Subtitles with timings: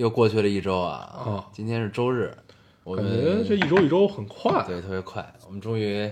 [0.00, 1.44] 又过去了一周啊，哦。
[1.52, 2.34] 今天是周日，
[2.84, 3.04] 我觉
[3.46, 6.10] 这一周一周很快，对特别快，我们终于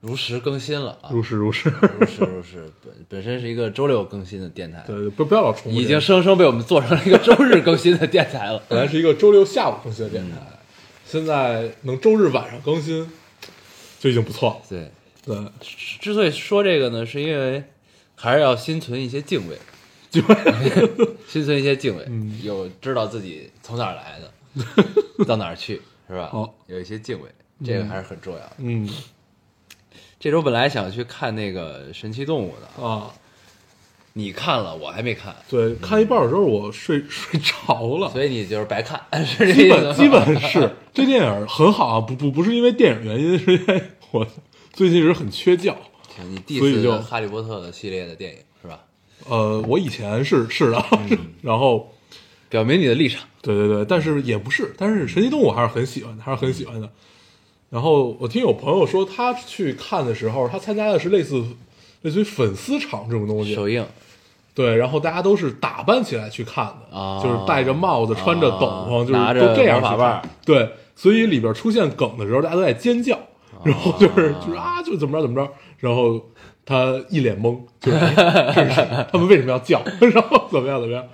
[0.00, 1.72] 如实更新了啊，如实如实。
[2.00, 5.80] 如实如实，本本身是一个周六更新的电台，对，不不要老重复。
[5.80, 8.60] 已经生生被我们做成了一个周日更新的电台了。
[8.68, 10.56] 本来是一个周六下午更新的电台，嗯
[11.06, 13.08] 现在能周日晚上更新，
[14.00, 14.56] 就已经不错了。
[14.68, 14.90] 对，
[15.24, 15.36] 对，
[16.00, 17.62] 之所以说这个呢，是因为
[18.16, 19.56] 还是要心存一些敬畏，
[20.10, 20.20] 就
[21.32, 22.38] 心存一些敬畏，嗯。
[22.42, 26.28] 有知道自己从哪儿来的， 到哪儿去，是吧？
[26.34, 26.52] 哦。
[26.66, 27.28] 有一些敬畏，
[27.64, 28.52] 这个还是很重要的。
[28.58, 28.86] 嗯。
[30.20, 33.10] 这周本来想去看那个《神奇动物》的，啊，
[34.12, 39.82] 你看了，我还没看，对，看一半的时候我睡 睡着了，所以你就是白看， 是这基意思吗？
[39.82, 40.70] 本基本是。
[40.92, 44.26] 这电影很好啊，不不不是因为电影原因，是因为我
[44.74, 45.74] 最近一直很缺觉。
[46.28, 48.38] 你 diss 所以就哈利波特的系列的电影？
[49.28, 51.92] 呃，我以前是 是的，嗯 然后
[52.48, 53.22] 表明你的立场。
[53.40, 56.88] 对对对，但是也不是，但是神奇动物还是很喜欢的，还是很喜欢的。
[57.70, 61.42] 然后我听有朋友说，他去看的时候，他参加的是类似
[62.02, 63.84] 类似于粉丝场这种东西，首映
[64.54, 70.30] 对，然后大家都是打扮起来去看的，啊就是戴着帽子，穿着斗篷，就是都这样去魔法棒看。
[70.44, 73.18] 对，所以里边出现梗的时候，大家都在尖叫，
[73.64, 76.20] 然后就是就是啊，就怎么着怎么着，然后
[76.64, 81.06] 他一脸懵，就是 哎这是他们为什么要叫， 然后怎么样怎么样。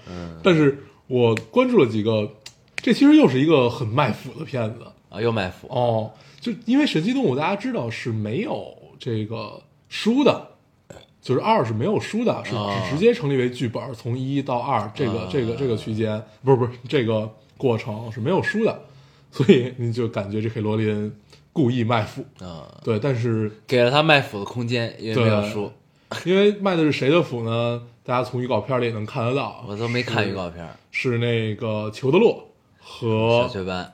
[0.43, 2.31] 但是我关注了几个，
[2.77, 4.81] 这其实又是一个很卖腐的片子。
[5.09, 10.49] 啊，又卖腐，哦，就因为神奇动物大家知道是没有这个书的。
[11.21, 12.83] 就是二是没有书的，是啊。
[12.85, 15.29] 是直接成立为剧本，从一到二这个啊。
[15.31, 18.81] 这个这个区间，不是不是这个过程是没有书的，
[19.31, 21.13] 所以你就感觉这黑罗琳
[21.59, 25.73] 故意卖腐，啊，对，但是给了他卖腐的空间，因为没有输，
[26.25, 27.83] 因为卖的是谁的腐呢？
[28.05, 30.77] 大家从预告片里也能看得到，我都没看预告片儿。
[30.93, 32.49] 是那个裘德洛
[32.79, 33.91] 和小雀斑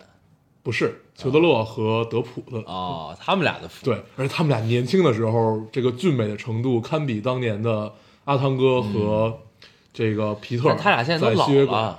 [0.62, 7.90] 不是裘德洛和德普的哦，他们俩的腐，对，而且他们俩年轻的时候，这个俊美的程度堪比当年的
[8.26, 9.40] 阿汤哥和
[9.94, 10.64] 这个皮特。
[10.68, 11.98] 但他俩现在都老了，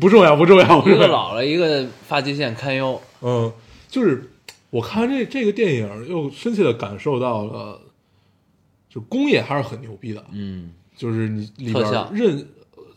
[0.00, 1.12] 不重要，不重要，不一个重要。
[1.12, 3.00] 老了，一个发际线堪忧。
[3.22, 3.52] 嗯，
[3.88, 4.33] 就是
[4.74, 7.80] 我看完这这个电影，又深切的感受到了，
[8.88, 10.24] 就工业还是很牛逼的。
[10.32, 12.44] 嗯就是你里边任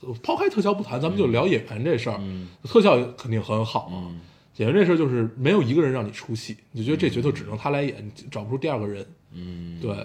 [0.02, 2.18] 呃抛开特效不谈，咱们就聊演员这事儿。
[2.20, 4.20] 嗯特效肯定很好，嗯
[4.56, 9.06] 演员这事儿就是没有一个人让你出戏，你就觉得这角色只能他来演，你找不出第二个人。
[9.34, 9.96] 嗯，对，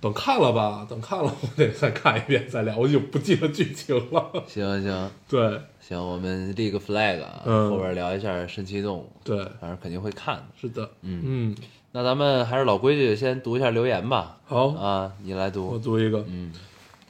[0.00, 4.44] 等看了吧，等看了 我得再看一遍再聊，我就不记得剧情了。
[4.46, 5.10] 行行。
[5.28, 5.60] 对。
[5.80, 7.70] 行，我们立个 flag 啊，嗯。
[7.70, 10.44] 后边聊一下神奇动物，对，反正肯定会看的。
[10.58, 11.22] 是的，嗯。
[11.24, 11.56] 嗯，
[11.92, 14.38] 那咱们还是老规矩，先读一下留言吧。
[14.46, 15.66] 好，啊，你来读。
[15.66, 15.98] 我读。
[15.98, 16.52] 一个，嗯。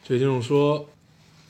[0.02, 0.86] 这位听众说，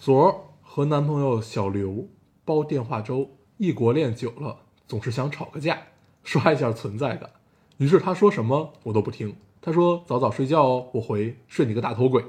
[0.00, 2.06] 昨儿和男朋友小刘
[2.44, 5.78] 煲电话粥，异国恋久了，总是想吵个架，
[6.22, 7.30] 刷一下存在感。
[7.78, 12.24] 于是他说什么我都不听，他说早早睡觉哦，我回睡你个大头鬼。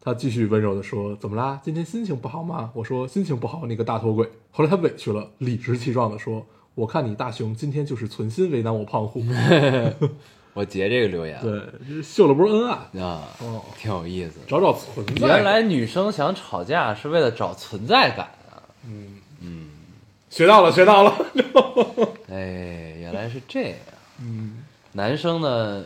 [0.00, 1.60] 他继续温柔地说：“怎么啦？
[1.62, 9.22] 今天心情不好吗？”我说：“心情不好，你个大头鬼。”后来他委屈了，理直气壮地说：“我看你大熊今天就是存心为难我胖虎。
[10.54, 11.38] 我截这个留言。
[11.42, 14.38] 对，这秀了波恩爱，啊，哦，挺有意思。
[14.46, 15.28] 找找存在感。
[15.28, 18.62] 原来女生想吵架是为了找存在感啊！
[18.86, 19.68] 嗯嗯
[20.30, 21.14] 学到了，学到了。
[22.30, 23.74] 哎，原来是这样。
[24.20, 25.84] 嗯，男生呢，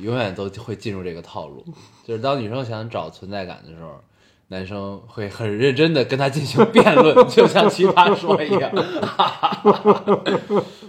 [0.00, 1.64] 永远都会进入这个套路，
[2.04, 4.00] 就是当女生想找存在感的时候，
[4.48, 8.70] 男生会很认真的跟她进行辩论， 就像奇葩说一样，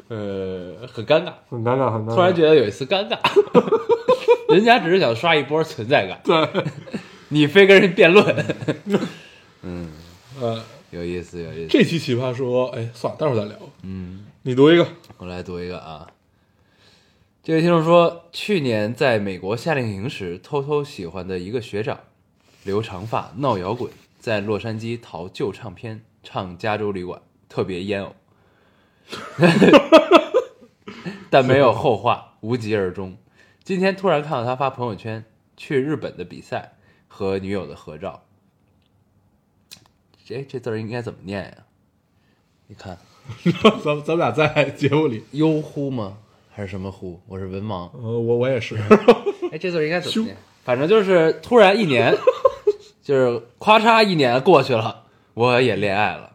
[0.07, 1.33] 呃，很尴尬。
[1.49, 2.15] 很尴尬，很尴尬。
[2.15, 3.17] 突然觉得有一丝尴尬，
[4.53, 6.63] 人家只是想刷一波存在感，对，
[7.29, 8.45] 你非跟人辩论，
[9.63, 9.89] 嗯
[10.39, 11.67] 呃，有意思，有意思。
[11.69, 13.55] 这期奇葩说，哎，算了，待会儿再聊。
[13.83, 14.87] 嗯，你读一个，
[15.17, 16.07] 我来读一个啊。
[17.43, 21.99] 这位听众说，去年在美国夏令营时，偷偷喜欢的一个学长，
[22.63, 28.15] 留长发闹摇滚，在洛杉矶淘旧唱片，唱《加州旅馆》，特别烟偶，
[31.31, 33.17] 但没有后话，无疾而终。
[33.63, 35.25] 今天突然看到他发朋友圈
[35.57, 36.73] 去日本的比赛
[37.07, 38.21] 和女友的合照，
[40.29, 41.57] 哎，这字儿应该怎么念呀？
[42.67, 42.99] 你看，
[43.83, 46.19] 咱咱们俩在节目里， 悠忽吗？
[46.61, 47.19] 还是什么忽？
[47.25, 47.89] 我是文盲。
[47.97, 48.77] 呃，我我也是，
[49.51, 50.37] 哎，这字儿应该怎么念？
[50.63, 52.15] 反正就是突然一年，
[53.01, 56.33] 就是咔嚓一年过去了，我也恋爱了。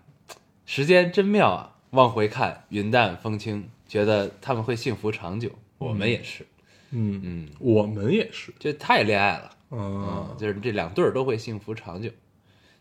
[0.65, 1.77] 时间真妙啊！
[1.91, 5.49] 往回看，云淡风轻，觉得他们会幸福长久。
[5.79, 6.45] 我们也是，
[6.91, 12.11] 嗯嗯，我们也是，就他也恋爱了，嗯嗯，就是这两对儿都会幸福长久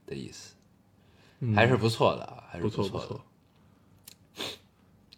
[0.07, 0.55] 的意思，
[1.53, 3.05] 还是不错的啊，还是不错错的。
[3.07, 3.21] 不错，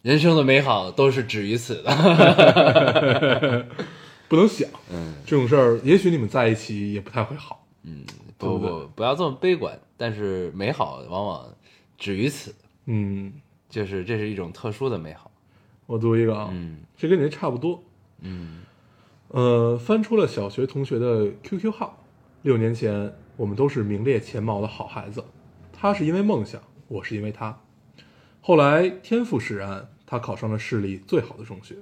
[0.07, 3.65] 人生的美好都是止于此的。
[4.29, 8.05] 不能想嗯，这种事儿，也许你们在一起也不太会好，嗯
[8.37, 9.77] 不不，不要这么悲观。
[9.97, 11.53] 但是美好往往
[11.97, 12.55] 止于此，
[12.85, 13.33] 嗯，
[13.69, 15.29] 就是这是一种特殊的美好。
[15.85, 17.83] 我读一个啊，嗯这跟您差不多，
[18.21, 18.61] 嗯
[19.27, 22.01] 呃，翻出了小学同学的 QQ 号。
[22.43, 25.21] 六年前，我们都是名列前茅的好孩子。
[25.73, 27.59] 他是因为梦想，我是因为他。
[28.39, 31.75] 后来天赋使然，他考上了市里最好的中学，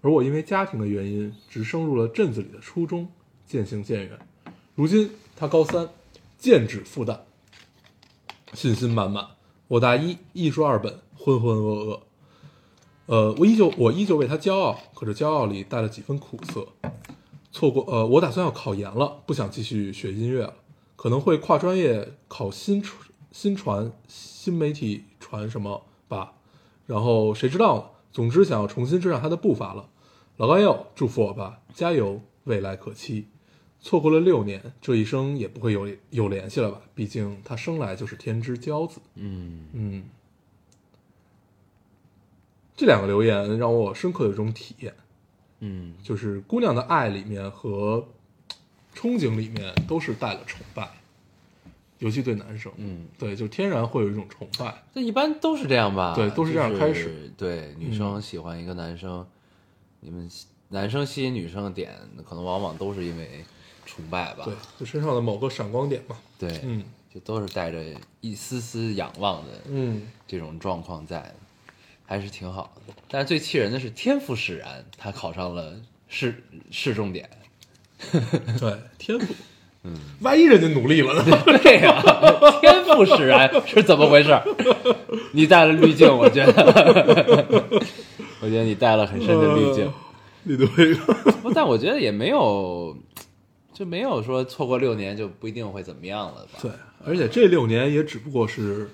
[0.00, 3.08] 而我因为家庭的原因，只升入了镇子里的初中，
[3.44, 4.18] 渐行渐远。
[4.76, 5.88] 如今他高三，
[6.38, 7.18] 剑指复旦，
[8.52, 9.26] 信心满满。
[9.66, 12.00] 我大一，艺术二本，浑浑噩噩。
[13.06, 16.68] 呃，我依旧我依旧为他骄傲，可是骄傲里带了几分苦涩。
[17.50, 20.54] 错过呃，我打算要考研了，不想继续学音乐了，
[20.96, 23.00] 可能会跨专业考新传
[23.32, 25.84] 新传新媒体传什么，
[26.86, 27.84] 然后谁知道呢？
[28.12, 29.88] 总之想要重新追上他的步伐了。
[30.36, 33.26] 老高友，祝福我吧，加油，未来可期。
[33.80, 36.80] 错过了六年，这一生也不会有有联系了吧？
[36.94, 39.00] 毕竟他生来就是天之骄子。
[39.14, 40.04] 嗯嗯，
[42.74, 44.94] 这两个留言让我深刻有一种体验，
[45.60, 48.08] 嗯就是姑娘的爱里面和
[48.94, 50.88] 憧憬里面都是带了崇拜，
[52.04, 56.12] 尤其对男生，嗯，对，就天然会有一种崇拜，这一般都是这样吧？
[56.14, 57.32] 对都是这样开始。
[57.34, 59.26] 对，女生喜欢一个男生，
[60.00, 60.30] 你们
[60.68, 61.98] 男生吸引女生的点，
[62.28, 63.42] 可能往往都是因为
[63.86, 64.44] 崇拜吧？
[64.44, 66.84] 对，就身上的某个闪光点嘛，对，嗯
[67.14, 67.82] 就都是带着
[68.20, 71.34] 一丝丝仰望的嗯，这种状况在，
[72.04, 72.92] 还是挺好的。
[73.08, 77.30] 但是最气人的是天赋使然，他考上了市市重点。
[78.60, 79.32] 对，天赋，
[79.84, 81.42] 嗯，万一人家努力了呢？
[81.62, 82.02] 对呀、
[82.60, 84.38] 天赋使然是怎么回事？
[85.32, 86.52] 你带了滤镜，我觉得，
[88.40, 89.90] 我觉得你带了很深的滤镜。
[90.44, 92.96] 你读一个，不，但我觉得也没有，
[93.72, 96.58] 就没有说错过六年就不一定会怎么样了吧？
[96.62, 96.70] 对，
[97.06, 98.90] 而且这六年也只不过是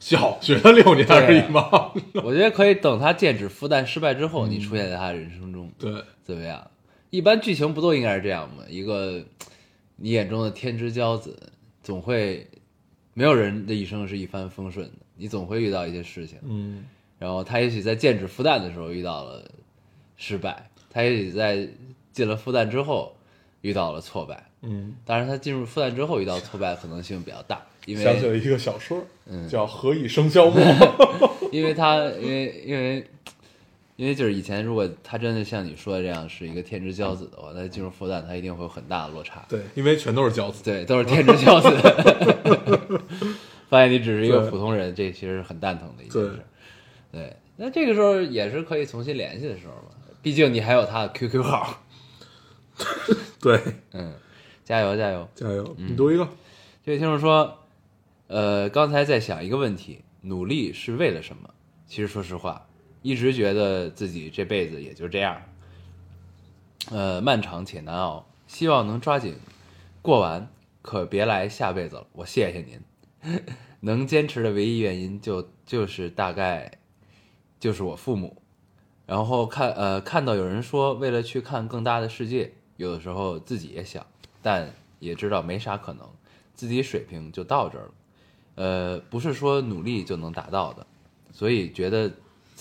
[0.00, 1.92] 小学的六年而已嘛，
[2.24, 5.92] 我觉得可以等他剑指复旦失败之后，你出现在他人生中，对，
[6.24, 6.68] 怎么样？
[7.10, 8.64] 一般剧情不都应该是这样吗？
[8.68, 9.22] 一个
[10.02, 11.38] 你眼中的天之骄子，
[11.80, 12.44] 总会
[13.14, 16.38] 没有人的一生是一帆风顺的，你总会遇到一些事情。
[16.42, 16.84] 嗯
[17.20, 19.48] 然后他也许在剑指复旦的时候遇到了
[20.16, 21.68] 失败，他也许在
[22.12, 23.14] 进了复旦之后
[23.60, 24.44] 遇到了挫败。
[24.62, 30.60] 嗯，当然，他进入复旦之后遇到挫败可能性比较大，因为想起了一个小说，嗯叫《何以笙箫默》。
[31.52, 33.06] 因为他因为因为
[33.96, 39.44] 因为就是以前如果他真的像你说的这样是一个天之骄子的话，那进入复旦他一定会有很大的落差。
[39.48, 40.62] 对，因为全都是骄子。
[40.64, 43.00] 对，都是天之骄子。
[43.68, 46.44] 发现你只是一个普通人，这其实是很蛋疼的一件事。
[47.10, 51.82] 对，那这个时候也是可以重新联系的时候嘛，毕竟你还有他的 QQ 号。
[53.40, 53.60] 对，
[53.92, 54.14] 嗯，
[54.64, 55.28] 加油加油！
[55.34, 55.76] 加油！
[55.78, 56.28] 你读一个。
[56.84, 57.58] 这位听众说，
[58.26, 61.50] 呃，刚才在想一个问题：努力是为了什么？
[61.86, 62.66] 其实说实话，
[63.02, 65.42] 一直觉得自己这辈子也就这样，
[66.90, 69.36] 呃，漫长且难熬，希望能抓紧
[70.00, 70.48] 过完，
[70.80, 72.06] 可别来下辈子了。
[72.12, 73.42] 我谢谢您，
[73.80, 76.78] 能坚持的唯一原因就就是大概
[77.58, 78.40] 就是我父母。
[79.04, 84.06] 然后看呃看到有人说为了去看更大的世界，有的时候自己也想，
[84.40, 86.08] 但也知道没啥可能，
[86.54, 87.94] 自己水平就到这儿了。
[88.54, 90.86] 呃，不是说努力就能达到的，
[91.32, 92.12] 所以觉得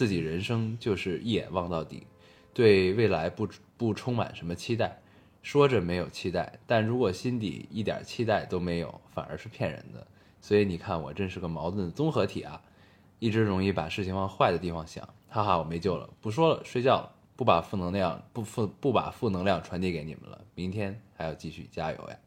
[0.01, 2.07] 自己人生就是一眼望到底，
[2.55, 4.99] 对未来不不充满什么期待。
[5.43, 10.07] 说着没有期待，但如果心底一点期待都没有，反而是骗人的。
[10.41, 12.59] 所以你看，我真是个矛盾的综合体啊！
[13.19, 22.17] 一直容易把事情往坏的地方想，哈哈，我没救了，不说了，睡觉了，不把负能量不负不把负能量传递给你们了，明天还要继续加油呀！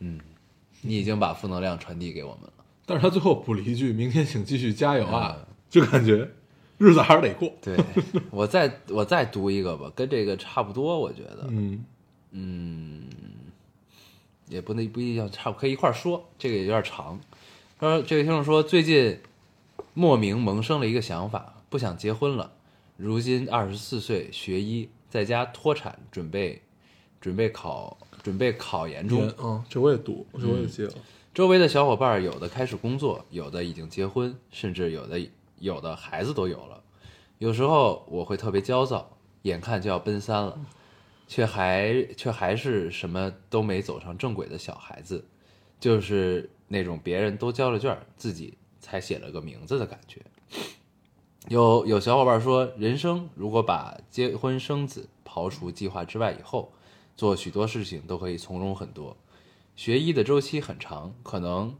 [0.00, 0.20] 嗯，
[0.80, 2.64] 你已经把负能量传递给我们了。
[2.84, 6.30] 但是他最后补了一句：“明天请继续加油啊！”嗯就感觉
[6.78, 7.52] 日子还是得过。
[7.62, 7.76] 对
[8.30, 11.84] 我再我再读一个吧，跟这个差不多，我觉得，嗯
[12.32, 13.04] 嗯，
[14.48, 17.20] 也不能不一定要差不，可以一块儿说，这个也有点长。
[17.78, 19.18] 他说这位听众说，最近
[19.92, 22.52] 莫名萌生了一个想法，不想结婚了。
[22.96, 26.62] 如今二十四岁，学医，在家脱产，准备
[27.20, 29.32] 准备考准备考研中。
[29.38, 30.92] 嗯，这我也读，这我也记了。
[31.34, 35.18] 周围的小伙伴有的开始工作，有的已经结婚，甚至有的
[35.58, 36.82] 有的孩子都有了。
[37.38, 40.58] 有时候我会特别焦躁，眼看就要奔三了，
[41.26, 45.24] 却还却还是什么都没走上正轨的小孩子，
[45.80, 50.22] 就是那种别人都交了卷儿，自己才写了个名字的感觉。
[51.48, 56.72] 有有小伙伴说，人生如果把结婚生子刨除计划之外以后，
[57.16, 59.16] 做许多事情都可以从容很多。
[59.76, 61.76] 学医的周期很长，可能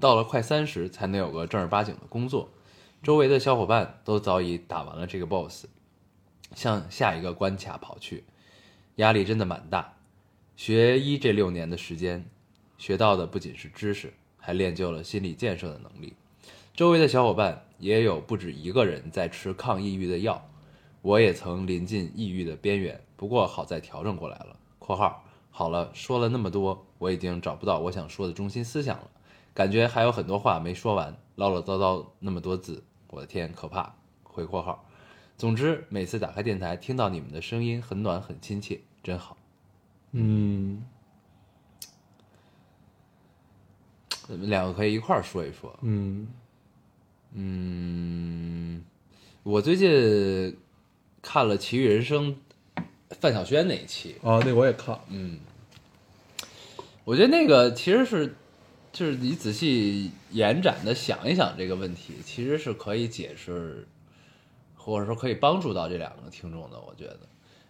[0.00, 2.48] 到了快三十才能有个正儿八经的工作。
[3.04, 5.66] 周围的小伙伴都早已打完了这个 boss，
[6.54, 8.24] 向下一个关卡跑去，
[8.94, 9.92] 压力真的蛮大。
[10.56, 12.24] 学医这六年的时间，
[12.78, 16.14] 学到的不仅是知识，还练就了心理建设的能力。
[16.72, 20.42] 周围的小伙伴也有不止一个人在吃抗抑郁的药，
[21.02, 24.56] 我也曾临近抑郁的边缘，不过好在调整过来了。
[24.80, 29.10] （括号好了，说了那么多，我已经找不到我想说的中心思想了，
[29.52, 32.82] 感觉还有很多话没说完，唠唠叨叨那么多字，
[33.14, 33.94] 我的天，可怕！）
[34.24, 34.84] 回括号。
[35.38, 39.36] 总之，每次打开电台，听到你们的声音，很暖，很亲切，真好。
[40.10, 40.84] 嗯
[44.28, 45.76] 你们两个可以一块儿说一说。
[45.82, 46.26] 嗯
[47.32, 48.82] 嗯，
[49.42, 50.56] 我最近
[51.20, 52.34] 看了《奇遇人生》
[53.20, 54.98] 范晓萱那一期，啊，那我也看。
[55.08, 55.38] 嗯，
[57.04, 58.34] 我觉得那个其实是，
[58.94, 63.84] 就是你仔细延展的想一想这个问题，其实是可以解释，
[64.76, 66.78] 或者说可以帮助到这两个听众的。
[66.80, 67.18] 我觉得，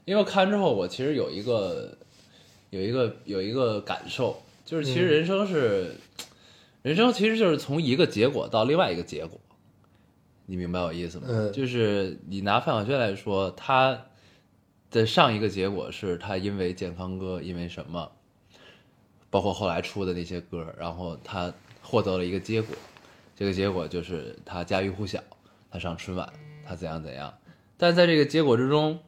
[0.04, 1.97] 因为我看完之后，我其实有一个
[2.69, 5.95] 有一个有一个感受，就是其实人生是，
[6.83, 9.40] 人生其实就是从一个结果到另外一个结果。
[10.45, 11.25] 你明白我意思吗？
[11.31, 13.99] 嗯就是你拿范晓萱来说，她
[14.90, 18.12] 的上一个结果是她因为健康哥，因为什么，
[19.35, 22.76] 包括后来出的那些歌，然后他获得了一个结果，
[23.35, 25.21] 这个结果就是他家喻户晓，
[25.73, 26.33] 他上春晚，
[26.64, 27.37] 他怎样怎样，
[27.76, 29.00] 但在这个结果之中，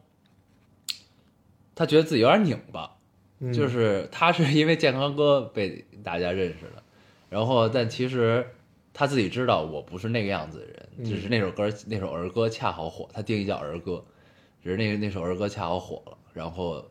[1.73, 2.97] 他觉得自己有点拧巴，
[3.39, 3.53] 嗯。
[3.55, 6.83] 就是他是因为健康歌被大家认识的，
[7.29, 8.45] 然后但其实
[8.93, 14.03] 他自己知道我不是那个样子的人，只是那首歌那首儿歌恰好火，他定义叫儿歌，
[14.61, 16.85] 只是那个那首儿歌恰好火了，然后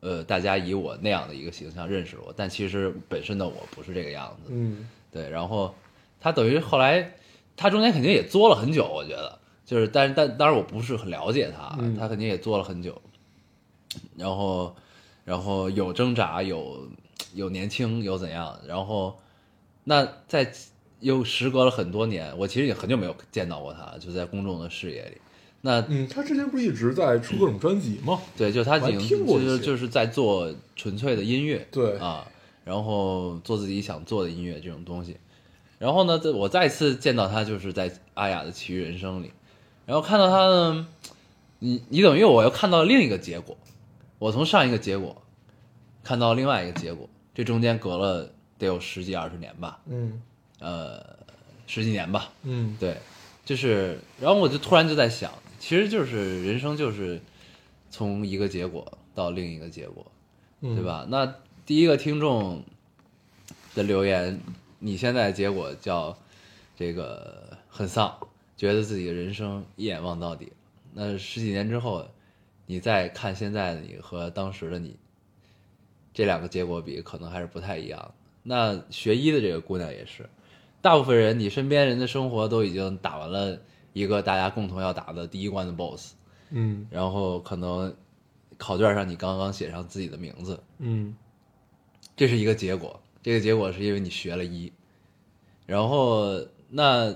[0.00, 4.88] 呃大家以我那样的一个形象认识我，但其实本身的我不是这个样子，嗯。
[5.10, 5.74] 对，然后
[6.20, 7.14] 他等于后来
[7.56, 9.38] 他中间肯定也作了很久，我觉得。
[9.64, 13.02] 就是，但是但当然我不是很了解他，嗯他肯定也作了很久，
[14.16, 14.76] 然后
[15.24, 16.88] 然后有挣扎，有
[17.34, 19.18] 有年轻，有怎样，然后
[19.82, 20.52] 那在
[21.00, 25.20] 又时隔了很多年，我其实也很久没有见到过他，就在公众的视野里。
[25.60, 28.20] 那嗯，他之前不是一直在出各种专辑吗？
[28.36, 31.98] 对，就他已经就是就是在做纯粹的音乐，对。
[31.98, 32.26] 啊，
[32.64, 35.16] 然后做自己想做的音乐这种东西。
[35.78, 39.30] 然后呢，在我再次见到他就是在阿雅的《奇遇人生》里，
[39.84, 40.86] 然后看到他呢，
[41.58, 43.56] 你你等于我又看到了另一个结果，
[44.18, 45.20] 我从上一个结果
[46.02, 50.22] 看到另外一个结果，这中间隔了得有十几二十年吧，嗯。
[50.58, 51.04] 呃，
[51.66, 52.74] 十几年吧，嗯。
[52.80, 52.96] 对，
[53.44, 55.30] 就是，然后我就突然就在想，
[55.66, 57.20] 其实就是人生就是
[57.90, 60.06] 从一个结果到另一个结果，
[60.60, 60.84] 嗯，对？
[60.84, 61.04] 吧？
[61.10, 61.34] 那
[61.66, 62.62] 第一个听众
[63.74, 64.38] 的留言，
[64.78, 66.16] 你现在的结果叫
[66.76, 68.16] 这个很丧，
[68.56, 70.52] 觉得自己的人生一眼望到底。
[70.94, 72.06] 那十几年之后，
[72.66, 74.94] 你再看现在的你和当时的你，
[76.14, 78.14] 这两个结果比，可能还是不太一样的。
[78.44, 80.30] 那学医的这个姑娘也是，
[80.80, 83.60] 大部分人你身边人的生活都已经打完了
[83.96, 86.12] 一个大家共同要打的第一关的 BOSS，
[86.50, 86.86] 嗯。
[86.90, 87.96] 然后可能
[88.58, 91.16] 考卷上你刚刚写上自己的名字，嗯。
[92.14, 93.00] 这是一个结果。
[93.22, 94.70] 这个结果是因为你学了一，
[95.64, 97.14] 然后那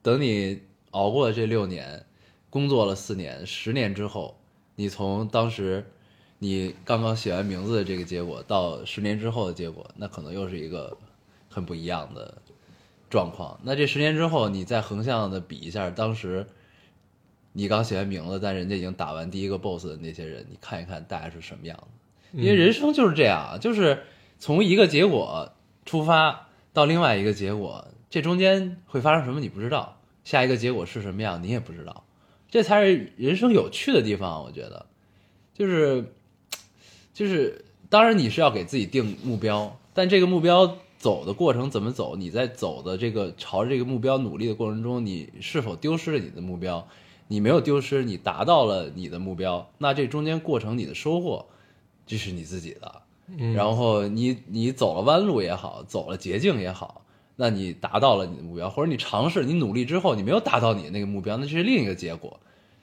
[0.00, 0.62] 等你
[0.92, 2.06] 熬过了这六年，
[2.48, 4.34] 工作了四年、十年之后，
[4.76, 5.84] 你从当时
[6.38, 10.96] 你刚刚写完名字的这个结果到十年之后的结果，那可能又是一个
[11.50, 12.38] 很不一样的
[13.14, 13.60] 状况。
[13.62, 16.44] 那这十年之后，你再横向的比一下当时
[17.52, 21.86] 你刚写完名字，但人家已经打完第一个 BOSS 的那些人，你看一看大概是什么样的。
[22.32, 24.02] 因为人生就是这样，就是
[24.40, 25.52] 从一个结果
[25.84, 32.04] 出发到另外一个结果，这中间会发生什么你不知道，下一个结果是什么样你也不知道，
[32.50, 34.42] 这才是人生有趣的地方。
[34.42, 34.86] 我觉得，
[35.54, 36.12] 就是
[37.12, 46.88] 就是，当然你是要给自己定目标，但这个目标走的过程怎么走，你在走的这个朝着这个目标努力的过程中，你是否丢失了你的目标？
[47.28, 51.44] 你没有丢失，你达到了你的目标，那这中间过程你的收获，
[52.06, 53.02] 这是你自己的。
[53.26, 57.04] 嗯然后你你走了弯路也好，走了捷径也好，
[57.36, 62.40] 那你达到了你的目标，或者你尝试你努力之后你没有达到你的那个目标，那这是另一个结果。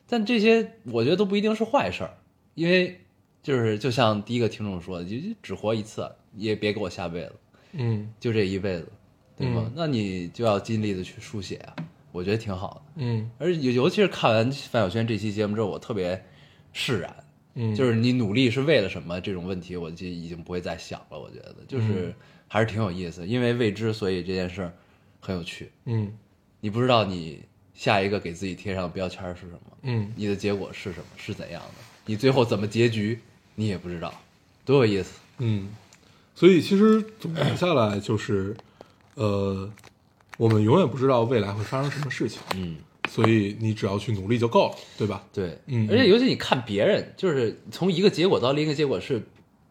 [0.08, 2.14] 但这些我觉得都不一定是坏事儿，
[2.54, 3.02] 因为
[3.42, 7.34] 就是就像第一个听众说的，就就只活一次，也别给我下辈子，
[7.74, 8.88] 嗯就这一辈子，
[9.38, 9.64] 对吗？
[9.66, 11.76] 嗯那你就要尽力的去书写啊，
[12.12, 12.82] 我觉得挺好的。
[13.04, 16.24] 嗯而尤尤其是看完范晓萱这期节目之后，我特别
[16.74, 17.16] 释然，
[17.56, 21.20] 嗯，就是你努力是为了什么这种问题，我就已经不会再想了。
[21.20, 22.14] 我觉得就是
[22.48, 24.74] 还是挺有意思，因为未知，所以这件事儿
[25.20, 25.72] 很有趣。
[25.86, 26.12] 嗯
[26.60, 27.42] 你不知道你
[27.74, 33.20] 下一个给自己贴上的标签是什么，嗯你的结果是什么，是怎样的，你最后怎么结局，
[33.56, 34.14] 你也不知道，
[34.64, 35.20] 多有意思。
[35.40, 35.70] 嗯，
[36.36, 38.56] 所以其实总结下来就是，
[39.16, 39.70] 呃，
[40.38, 42.78] 我们永远不知道未来会发生什么事情，嗯，
[43.10, 45.24] 所以你只要去努力就够了，对吧？
[45.32, 49.22] 对，嗯而且尤其你看别人，就是从一个结果到另一个结果是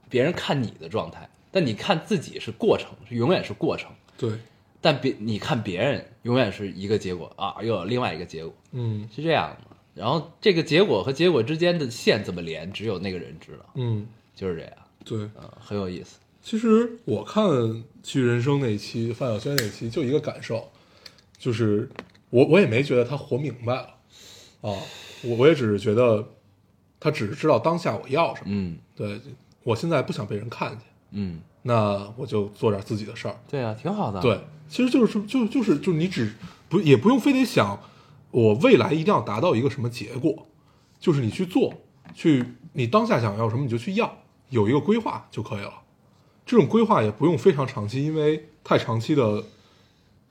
[0.08, 3.90] 别人看你的状态，但你看自己是过程，是永远是过程。
[4.16, 4.32] 对，
[4.80, 9.76] 但别你看别人永远是一个结果啊，又有另外一个结果，嗯是这样的。
[9.92, 14.72] 然后这个结果和结果之间的线怎么连，只有那个人知道，嗯，就是这样，
[15.04, 15.18] 对。
[15.18, 16.18] 嗯，很有意思。
[16.42, 17.44] 其实我看
[18.02, 20.68] 《去人生》那一期，范晓萱那一期，就一个感受，
[21.38, 21.88] 就是
[22.30, 23.82] 我我也没觉得他活明白了
[24.62, 24.76] 啊，
[25.22, 26.26] 我我也只是觉得
[26.98, 28.78] 他只是知道当下我要什么，嗯。
[28.96, 29.20] 对
[29.62, 30.80] 我现在不想被人看见，
[31.12, 34.20] 嗯，那我就做点自己的事儿，对啊，挺好的。
[34.20, 36.32] 对，其实就是就就是就是你只
[36.68, 37.78] 不也不用非得想
[38.30, 40.46] 我未来一定要达到一个什么结果，
[40.98, 41.74] 就是你去做，
[42.14, 44.18] 去你当下想要什么你就去要，
[44.48, 45.79] 有一个规划就可以了。
[46.44, 49.44] 这种规划也不用非常长期，因为太长期的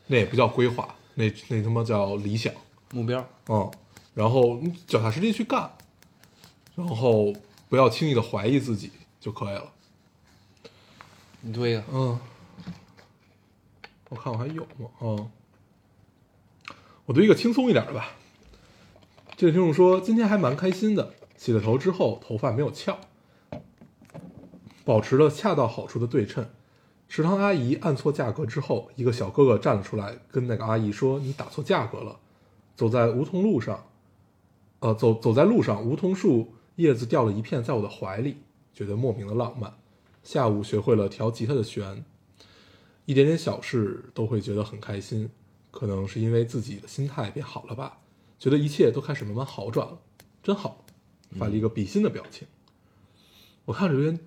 [0.08, 2.54] 那也不叫规划，那那他妈叫理想，
[2.92, 3.72] 目标，嗯。
[4.16, 5.72] 然后你脚踏实地去干，
[6.76, 7.32] 然后
[7.70, 9.72] 不要轻易的怀疑自己就可以了。
[11.42, 11.82] 你读一个。
[11.90, 12.20] 嗯，
[14.10, 14.90] 我看我还有吗？
[15.00, 15.32] 嗯，
[17.06, 18.12] 我读一个轻松一点的吧。
[19.38, 23.00] 这位听众说，今天还蛮开心的，洗了头之后头发没有翘，
[24.90, 26.50] 保持了恰到好处的对称。
[27.08, 32.18] 食堂阿姨按错价格之后，一个小哥哥站了出来，跟那个阿姨说：“你打错价格了。”
[32.76, 33.86] 走在梧桐路上，
[34.80, 38.38] 呃，走走在路上，梧桐树叶子掉了一片在我的怀里，
[38.74, 39.72] 觉得莫名的浪漫。
[40.24, 42.04] 下午学会了调吉他的弦，
[43.06, 45.30] 一点点小事都会觉得很开心，
[45.70, 48.00] 可能是因为自己的心态变好了吧，
[48.40, 50.00] 觉得一切都开始慢慢好转了，
[50.42, 50.84] 真好。
[51.38, 52.48] 发了一个比心的表情，
[53.66, 54.20] 我看着有点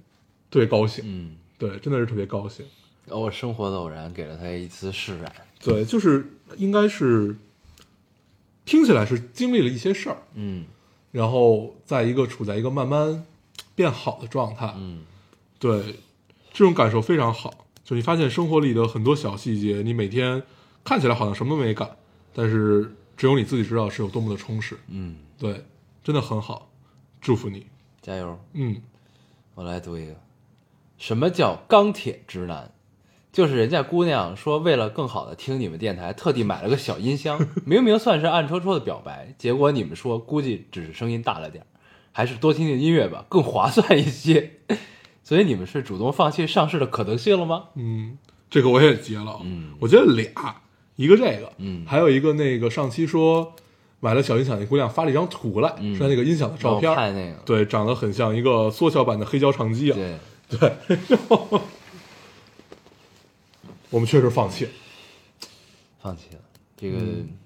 [0.52, 2.64] 特别高兴，嗯，对，真的是特别高兴。
[3.06, 5.32] 我生活的偶然给了他一丝释然。
[5.58, 6.26] 对，就是
[6.58, 7.34] 应该是
[8.66, 10.66] 听起来是经历了一些事儿，嗯
[11.10, 13.24] 然后在一个处在一个慢慢
[13.74, 15.04] 变好的状态，嗯
[15.58, 15.96] 对，
[16.52, 17.66] 这种感受非常好。
[17.82, 20.42] 就你发现生活里的很多小细节，你每天
[20.84, 21.96] 看起来好像什么都没干，
[22.34, 24.76] 但是只有你自己知道是有多么的充实。
[24.88, 25.64] 嗯，对，
[26.04, 26.70] 真的很好，
[27.22, 27.66] 祝福你。
[28.02, 28.38] 加油！
[28.52, 28.82] 嗯
[29.54, 30.14] 我来读一个，
[31.02, 32.70] 什么叫钢铁直男？
[33.32, 41.66] 就是人家姑娘说，为了更好的听你们电台，特地买了个小音箱， 明明算是暗戳戳的表白，结果你们说估计只是声音大了点儿，
[42.12, 44.52] 还是多听听音乐吧，更划算一些。
[45.24, 47.64] 所以你们是主动放弃上市的可能性了吗？
[47.74, 48.16] 嗯，
[48.48, 49.40] 这个我也接了。
[49.42, 50.62] 嗯我觉得俩，
[50.94, 53.52] 一个这个，嗯还有一个那个上期说
[53.98, 59.96] 买了小音响那姑娘发了一张图来，嗯是她那个音响的照片让我，看那个，对，长得很像一个缩小版的黑胶唱机啊。
[59.96, 60.14] 对，
[60.58, 60.98] 对，
[63.90, 64.70] 我们确实放弃了。
[66.00, 66.40] 放弃了。
[66.76, 66.98] 这个，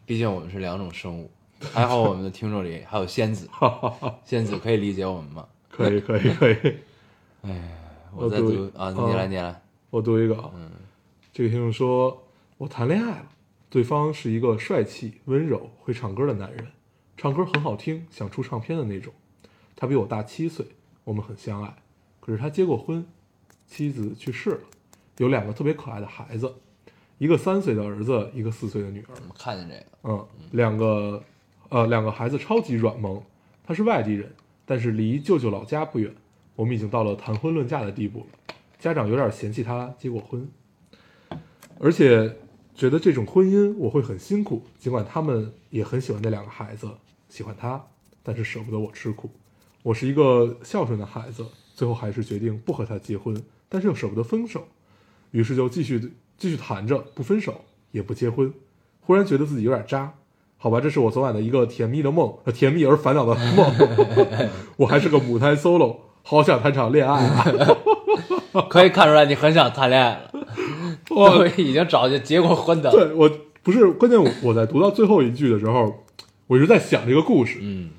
[0.05, 1.31] 毕竟我们是两种生物，
[1.73, 5.47] 还好我们的听众里还有仙子，哈哈哈，仙子可以理解我们吗？
[5.71, 6.57] 可以，可以，可以。
[7.43, 7.79] 哎
[8.15, 9.63] 我再读读啊，嗯你来，你来。
[9.91, 10.51] 我读一个啊。
[10.55, 10.71] 嗯
[11.33, 13.29] 这个听众说，我谈恋爱了，
[13.69, 16.67] 对方是一个帅气、温柔、会唱歌的男人，
[17.19, 19.13] 唱歌很好听，想出唱片的那种。
[19.77, 20.65] 他比我大七岁，
[21.05, 21.77] 我们很相爱。
[22.27, 23.07] 可是他结过婚，
[23.69, 24.61] 妻子去世了，
[25.19, 26.53] 有两个特别可爱的孩子，
[27.19, 29.15] 一个三岁的儿子，一个四岁的女儿。
[29.29, 31.23] 我看见这个，嗯，两个，
[31.69, 33.23] 呃，两个孩子超级软萌。
[33.65, 34.35] 他是外地人，
[34.65, 36.13] 但是离舅舅老家不远。
[36.57, 38.27] 我们已经到了谈婚论嫁的地步了，
[38.81, 40.49] 家长有点嫌弃他结过婚，
[41.79, 42.35] 而且
[42.75, 44.65] 觉得这种婚姻我会很辛苦。
[44.81, 46.91] 尽管他们也很喜欢那两个孩子，
[47.29, 47.87] 喜欢他，
[48.25, 49.31] 但是舍不得我吃苦。
[49.83, 54.67] 我是一个孝顺的孩子，最后还是决定不和他结婚，但是又舍不得分手，
[55.31, 56.01] 于是就继续
[56.39, 57.61] 继续谈着，不分手，
[57.93, 58.53] 也不结婚。
[59.01, 60.15] 忽然觉得自己有点渣，
[60.57, 63.71] 好吧，这是我昨晚的一个甜蜜的梦，呃甜蜜而烦恼的梦。
[64.79, 67.45] 我还是个母胎 solo，好想谈场恋爱啊！
[68.71, 70.31] 可以看出来你很想谈恋爱了，
[71.15, 72.91] 我已经找就结过婚的。
[72.91, 73.31] 对我
[73.63, 76.05] 不是关键我，我在读到最后一句的时候，
[76.47, 77.91] 我一直在想这个故事，嗯，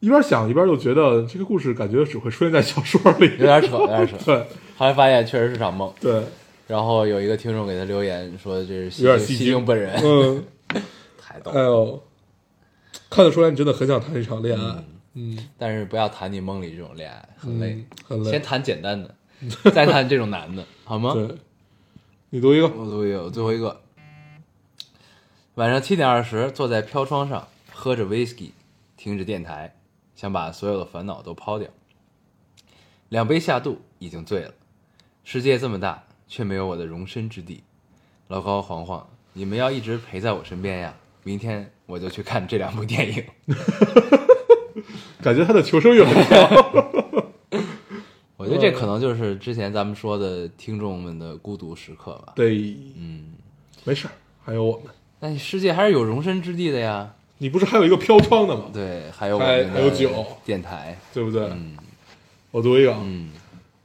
[0.00, 4.16] 一边想一边就觉得这个故事感觉只会出现在小说里，有点扯，有点扯。
[4.24, 4.46] 对。
[4.76, 6.22] 后来发现确实是场梦，对，
[6.66, 9.46] 然后有一个听众给他留言说这是西西有点戏精。
[9.46, 10.44] 京本人，嗯，
[11.18, 11.62] 太逗哎。
[11.62, 12.02] 呦，
[13.08, 17.72] 看得出来你真的很想谈一场恋爱，嗯，但是不要谈你梦里这种恋爱，很累。
[17.72, 17.86] 嗯。
[18.06, 18.30] 很累。
[18.30, 19.14] 先谈简单的，
[19.72, 21.14] 再谈这种难的，好吗？
[21.14, 21.26] 对，
[22.28, 23.80] 你读一个，我读一个，我最后一个。
[25.54, 28.50] 晚上七点二十，坐在飘窗上，喝着 whisky，
[28.98, 29.74] 听着电台，
[30.16, 31.68] 想把所有的烦恼都抛掉。
[33.10, 34.52] 两杯下肚，已经醉了。
[35.22, 37.62] 世界这么大，却没有我的容身之地。
[38.26, 40.92] 老高、黄黄，你们要一直陪在我身边呀！
[41.22, 43.24] 明天我就去看这两部电影。
[45.22, 46.48] 感觉他的求生欲很强，
[48.36, 52.32] 我觉得这可能就是之前咱们说的听众们的孤独时刻吧。
[52.36, 53.34] 对，嗯，
[53.82, 54.12] 没事儿，
[54.44, 57.12] 还有我们，但世界还是有容身之地的呀。
[57.38, 58.64] 你不是还有一个飘窗的吗？
[58.72, 60.10] 对，还有我还有酒
[60.44, 60.98] 电台。
[61.12, 61.42] 对不对？
[61.48, 61.76] 嗯
[62.50, 63.30] 我读一个，啊，嗯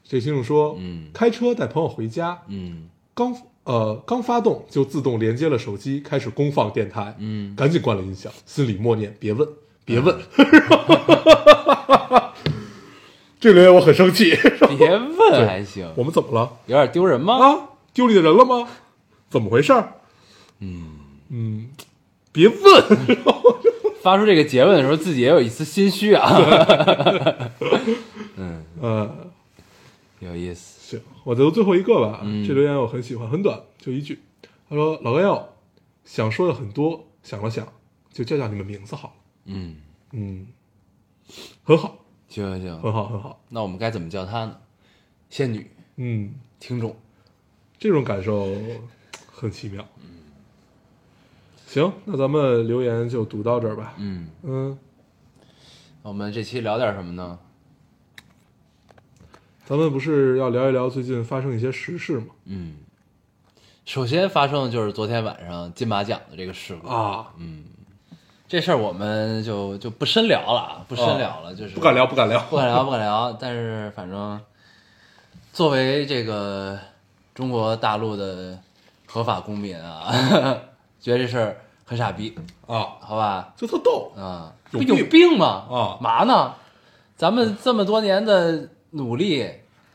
[0.04, 9.48] 这听众说，嗯开车带朋友回家，嗯刚呃刚发动就自动连接了手机，开始公放电台，嗯，赶紧关了音响，心里默念：别问，
[9.84, 10.18] 别问。
[13.40, 14.36] 这个留言我很生气，
[14.78, 16.50] 别问还行，我们怎么了？
[16.68, 17.40] 有点丢人吗？
[17.44, 18.68] 啊，丢你的人了吗？
[19.30, 19.74] 怎么回事？
[20.60, 20.86] 嗯，
[21.30, 21.70] 嗯，
[22.32, 23.17] 别问，
[24.02, 26.30] 发出这个结论的时候，自己也有一丝心虚啊。
[28.38, 29.32] 嗯，呃，
[30.20, 30.98] 有意思。
[30.98, 32.20] 行，我再读最后一个吧。
[32.24, 34.20] 嗯这留言我很喜欢，很短，就一句。
[34.70, 35.50] 他说：“老高要
[36.06, 37.67] 想说的很多，想了想，
[38.12, 39.13] 就叫叫你们名字好了。
[39.46, 39.76] 嗯，”
[40.13, 40.48] 嗯，
[41.63, 43.41] 很好，行行行，很好，很好。
[43.50, 44.58] 那我们该怎么叫她呢？
[45.30, 46.96] 仙女嗯，听众。
[47.78, 48.48] 这种感受
[49.32, 49.86] 很奇妙。
[51.71, 53.93] 行，那咱们留言就读到这儿吧。
[53.97, 54.77] 嗯，嗯，
[56.01, 57.39] 我们这期聊点什么呢？
[59.63, 62.25] 咱们不是要聊一聊最近发生一些时事吗？
[62.43, 62.75] 嗯，
[63.86, 66.89] 首先发生的就是昨天晚上金马奖的这个事故。
[66.89, 67.31] 啊，
[68.49, 73.31] 这事儿我们就就不深聊了，不深聊了，就是不敢聊，不敢聊，不敢聊，不敢聊。
[73.39, 74.41] 但是反正
[75.53, 76.77] 作为这个
[77.34, 78.60] 中国大陆的
[79.05, 80.12] 合法公民啊，
[81.02, 82.34] 觉得这事儿很傻逼，
[82.68, 83.54] 啊，好吧？
[83.58, 84.14] 就特逗。
[84.16, 85.66] 啊，有不有病病吗？
[85.70, 86.54] 啊嘛呢？
[87.18, 89.48] 咱们这么多年的努力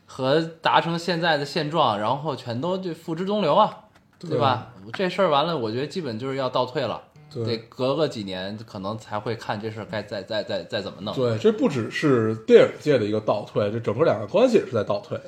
[0.04, 3.84] 和达成现在的现状，然后全都就付之东流啊，
[4.18, 4.72] 对吧？
[4.92, 7.02] 这事儿完了，我觉得基本就是要倒退了。
[7.32, 11.12] 对得隔个几年，可能才会看这事儿该再再再再怎么弄。
[11.14, 15.20] 对，这不只是电影界的一个倒退，这整个两个关系也是在倒退。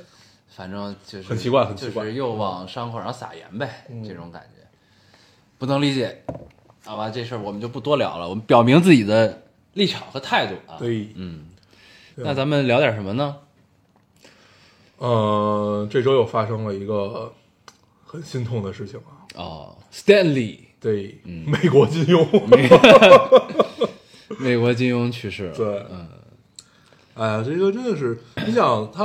[0.49, 4.58] 反正就是很奇怪很奇怪嗯就是又往伤口上撒盐呗，这种感觉
[5.59, 6.25] 不能理解。
[6.85, 9.43] 好吧，这事儿我们就不多聊了，我们表明自己的
[9.75, 10.77] 立场和态度啊。
[10.79, 11.47] 对嗯，
[12.15, 13.37] 那咱们聊点什么呢？
[14.97, 17.33] 呃，这周又发生了一个
[18.05, 19.23] 很心痛的事情啊。
[19.37, 22.27] 哦，Stanley，对，嗯美国金庸，
[24.39, 25.55] 美国金庸去世了。
[25.59, 26.09] 对嗯，
[27.15, 29.05] 哎呀，这个真的是，你想他，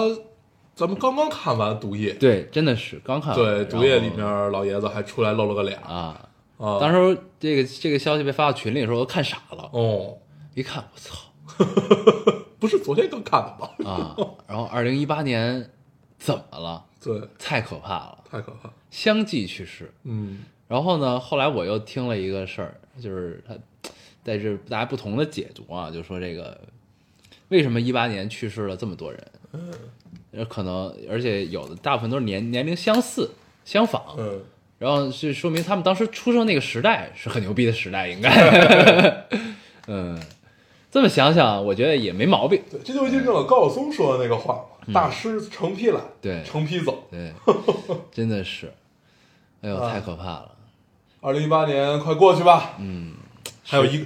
[0.74, 3.38] 咱们刚刚看完《毒液》，对，真的是刚看完。
[3.38, 9.70] 对，《毒液》然后里面老爷子还出来露了个脸啊，啊，当时这个这个消息被发到群里的时候，我都看傻了。
[9.74, 10.18] 哦，
[10.54, 11.18] 一看，我操
[12.60, 13.90] 不是昨天刚看的吗？
[13.90, 14.16] 啊！
[14.48, 15.70] 然后二零一八年
[16.18, 16.86] 怎么了？
[17.04, 18.72] 对，太可怕了，太可怕。
[18.90, 19.94] 相继去世。
[20.04, 23.54] 嗯然后呢，后来我又听了一个事儿，就是他
[24.24, 26.60] 在这大家不同的解读啊，就说这个
[27.50, 29.32] 为什么一八年去世了这么多人？
[29.52, 33.30] 嗯，可能而且有的大部分都是年年龄相似
[33.66, 34.42] 相仿，嗯，
[34.84, 39.26] 然后是说明他们当时出生那个时代是很牛逼的时代，应该，
[39.88, 40.20] 嗯，
[40.92, 46.44] 这么想想，我觉得也没毛病，对，这就印证了高晓松说的那个话嘛，大师成批来，嗯对。
[46.44, 47.08] 成批走。
[47.10, 47.32] 对，
[48.12, 48.74] 真的是，
[49.62, 49.90] 哎呦，啊。
[49.90, 50.52] 太可怕了，
[51.22, 53.14] 二零一八年快过去吧，嗯，
[53.64, 54.06] 还有一个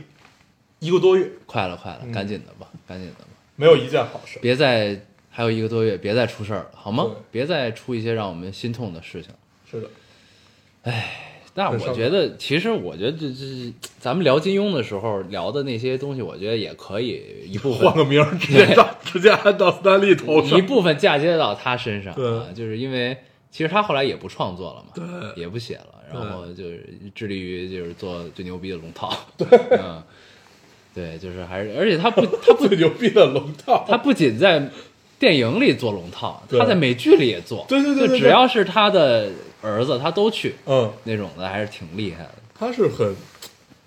[0.78, 2.12] 一个多月，快了快了，嗯。
[2.12, 3.30] 赶紧的吧，赶紧的吧。
[3.56, 4.38] 没有一件好事。
[4.44, 7.08] 别再还有一个多月，别再出事儿了，好吗？
[7.32, 9.32] 别再出一些让我们心痛的事情。
[9.72, 9.90] 是的，
[11.56, 20.58] 那很伤我觉得，其实我觉得这这咱们聊金庸的时候聊的那些东西，我觉得也可以一部分换个名儿， 直接到，直接按到斯坦利头上。
[20.58, 23.18] 一部分嫁接到他身上对啊，就是因为
[23.50, 30.04] 其实他后来也不创作了嘛，对也不写了，然后就是致力于就是做最牛逼的龙套，对，嗯，
[30.94, 34.70] 对，就是还是，而且他不 他不最牛逼的龙套，他不仅在
[35.18, 42.32] 电影里做龙套，他在美剧里也做，对对对对对就只要是他的儿子，他都去嗯，那种的，还是挺厉害的。
[42.58, 43.16] 他是很，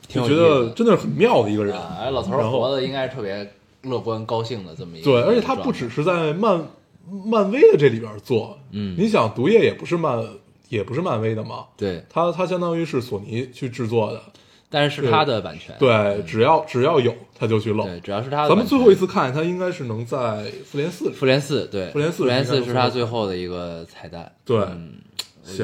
[0.09, 1.76] 挺我觉得真的是很妙的一个人。
[1.76, 3.52] 啊，老头儿活的应该是特别
[3.83, 6.66] 乐观高兴的这么一个对，而且他不只是在漫
[7.09, 8.94] 漫威的这里边做，嗯。
[8.98, 10.22] 你想毒液也不是漫
[10.68, 14.20] 也不是漫威的嘛，对，他他相当于是索尼去制作的，
[14.68, 17.85] 但是是他的版权，对，只要只要有他就去露。
[17.85, 18.48] 对，主要是他的。
[18.50, 24.30] 咱们最后一次看他应该是能在复联四，复联四，对，复联四复联四是他最后的一个彩蛋。
[24.44, 24.59] 对。
[24.59, 24.92] 嗯，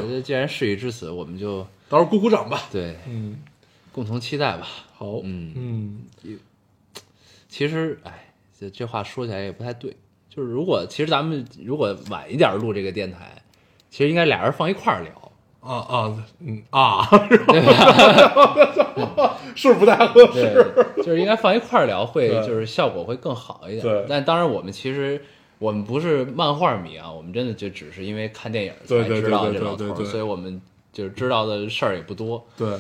[0.01, 2.62] 我觉得既然事已至此，我们就到时候鼓鼓掌吧。
[2.72, 3.38] 对嗯，
[3.92, 4.66] 共同期待吧。
[4.96, 6.03] 好，嗯嗯，
[7.49, 9.96] 其实，哎，这这话说起来也不太对，
[10.29, 13.42] 就是如果其实咱们如果晚一点录这个电台，
[13.90, 15.11] 其实应该俩人放一块儿聊。
[15.61, 19.37] 啊啊，嗯啊，是吧？
[19.57, 23.83] 是 不是不太合对适？，就是应该放一块儿聊，会就是效果会更好一点。
[23.83, 25.20] 对但当然我们其实
[25.59, 29.97] 我们不是漫画迷啊，我们真的就只是因为看电影才知道这老头儿，对对。
[29.97, 30.61] 对所以我们
[30.92, 32.47] 就是知道的事儿也不多。
[32.57, 32.79] 对，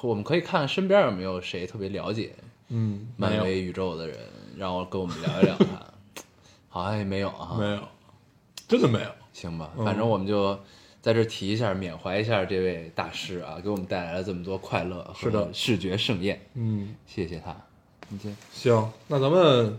[0.00, 2.32] 我们可以看看身边有没有谁特别了解
[2.68, 4.16] 嗯，漫威宇宙的人，
[4.56, 5.64] 让我跟我们聊一聊他。
[6.72, 7.80] 好像也没有啊，没有，
[8.68, 9.08] 真的没有。
[9.32, 9.84] 行吧，嗯。
[9.84, 10.58] 反正我们就
[11.02, 17.56] 在这提一下，缅怀一下这位大师啊，给我们带来了这么多快乐和视觉盛宴，嗯，谢谢他。
[18.08, 19.78] 你这行，那咱们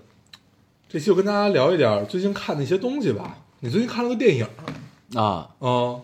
[0.91, 3.37] 这期就跟大家聊一点最近看的一些东西吧。
[3.61, 4.45] 你最近看了个电影
[5.15, 6.01] 啊，啊？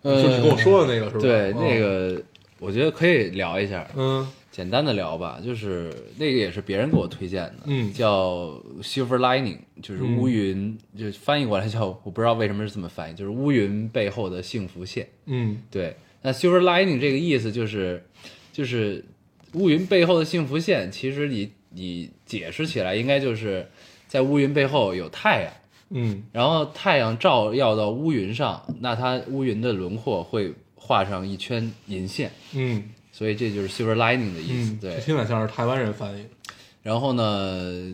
[0.00, 1.20] 呃，就是你跟我说的那个是吧？
[1.20, 2.22] 对，嗯那，个
[2.58, 5.38] 我觉得可以聊一下，嗯简单的聊吧。
[5.44, 15.06] 就是那个也是别人给我推荐的，嗯叫 Silver Lining，就是乌云，就翻译过来叫 我不知道为什么是这么翻译，就是乌云背后的幸福线。
[15.26, 18.02] 嗯对，那 Silver Lining 这个意思就是，
[18.54, 19.04] 就是
[19.52, 20.90] 乌云背后的幸福线。
[20.90, 23.66] 其实你你解释起来，应该就是
[24.12, 25.52] 在乌云背后有太阳，
[25.88, 34.72] 嗯然后太阳照耀到乌云上，那它乌云的轮廓会画上一圈银线，嗯所以这就是 Silver Lining 的意思。
[34.74, 36.26] 嗯，对这，听着像是台湾人翻译。
[36.82, 37.90] 然后呢，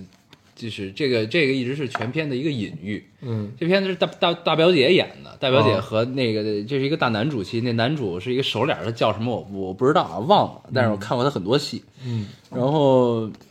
[0.57, 3.04] 就是这个这个一直是全片的一个隐喻。
[3.20, 11.85] 嗯这片子是大大大表姐演的，大表姐哦和那个、这是一个大男主戏，那男主是一个熟脸儿，他叫什么我我不知道啊，忘了，但是我看过他很多戏。
[12.04, 13.47] 嗯然后现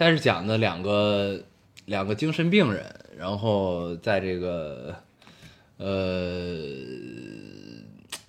[0.00, 1.38] 在是讲的两个
[1.84, 2.86] 两个精神病人，
[3.18, 4.96] 然后在这个
[5.76, 6.56] 呃，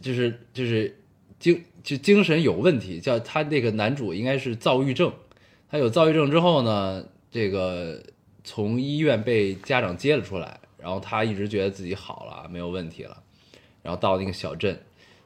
[0.02, 0.94] 就是就是
[1.40, 5.14] 精就精神有问题，叫他那个男主应该是躁郁症，
[5.70, 8.04] 他有躁郁症之后呢，这个
[8.44, 13.24] 从医院被家长接了出来，然后他一直觉得自己好了，没有问题了，
[13.82, 14.78] 然后到那个小镇，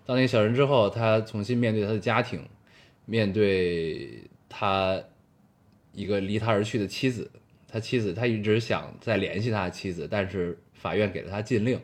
[0.06, 2.40] 到那个小镇之后，他重新面对他的家庭，
[3.08, 5.02] 面对他
[5.96, 7.32] 一个离他而去的妻子，
[7.68, 11.80] 他妻子他一直想再联系他的妻子，但是法院给了他禁令，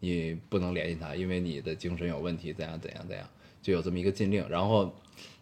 [0.00, 3.28] 你不能联系他，因为你的精神有问题，怎样怎样怎样，
[3.60, 4.48] 就有这么一个禁令。
[4.48, 4.94] 然后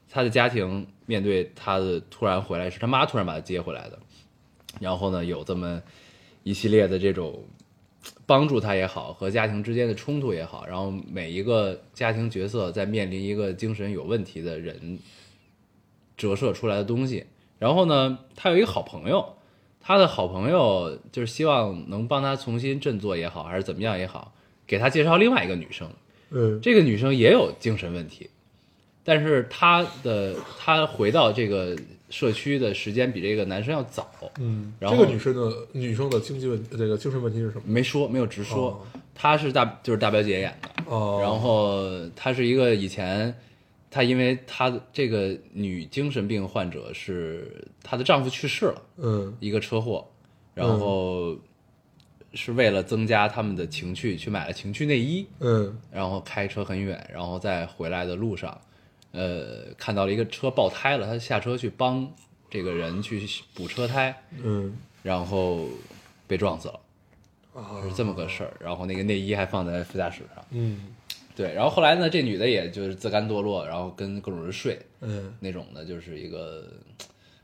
[0.09, 3.99] 他的家庭面对他的突然回来，是他妈突然把他接回来的，
[4.81, 5.83] 然后呢，有这么
[6.43, 7.45] 一系列的这种
[8.27, 14.99] 帮助他也好，和家庭之间的冲突也好，然后每一个家庭角色在面临一个精神有问题的人
[16.17, 17.27] 折射出来的东西。
[17.59, 19.35] 然后呢，他有一个好朋友，
[19.81, 24.33] 他的好朋友就是希望能帮他重新振作也好，还是怎么样也好，
[24.67, 25.89] 给他介绍另外一个女生。
[26.31, 28.29] 嗯这个女生也有精神问题，
[29.05, 31.77] 但是她的她回到这个
[32.11, 34.11] 社区的时间比这个男生要早。
[34.41, 37.63] 嗯，然后这个女生的女生的经济问这个精神问题是什么？
[37.67, 38.81] 没说，没有直说，哦
[39.15, 41.85] 她是大就是大表姐演的，哦，然后
[42.17, 43.33] 她是一个以前，
[43.95, 49.33] 她因为她的这个女精神病患者是她的丈夫去世了，嗯。
[49.39, 50.05] 一个车祸，
[50.53, 51.37] 然后
[52.33, 55.79] 是为了增加他们的情趣，去买了情趣内衣，嗯。
[55.93, 58.61] 然后开车很远，然后在回来的路上，
[59.13, 62.13] 呃，看到了一个车爆胎了，她下车去帮
[62.51, 64.77] 这个人去补车胎，嗯。
[65.05, 65.69] 然后
[66.27, 66.81] 被撞死了，
[67.55, 67.81] 啊。
[67.85, 68.53] 是这么个事儿。
[68.59, 70.81] 然后那个内衣还放在副驾驶上，嗯
[71.35, 71.53] 对。
[71.55, 76.65] 然后后来呢，这女的也就是自甘堕落，然后跟各种人睡嗯那种的，就是一个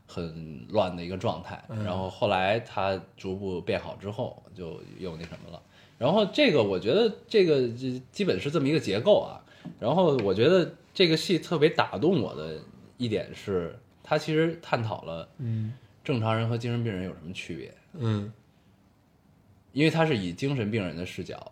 [0.07, 1.63] 很乱的一个状态。
[1.69, 5.61] 嗯然后后来她逐步变好之后，就又那什么了。
[5.97, 9.39] 然后这个我觉得这个这基本是这么一个结构啊。
[9.79, 12.57] 然后我觉得这个戏特别打动我的
[12.97, 15.73] 一点是，它其实探讨了嗯
[16.03, 18.33] 正常人和精神病人有什么区别，嗯
[19.71, 21.51] 因为它是以精神病人的视角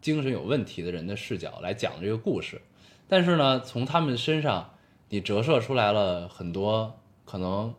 [0.00, 2.60] 精神有问题的人的视角来讲这个故事，
[3.08, 4.70] 但是呢，从他们身上
[5.08, 7.74] 你折射出来了很多可能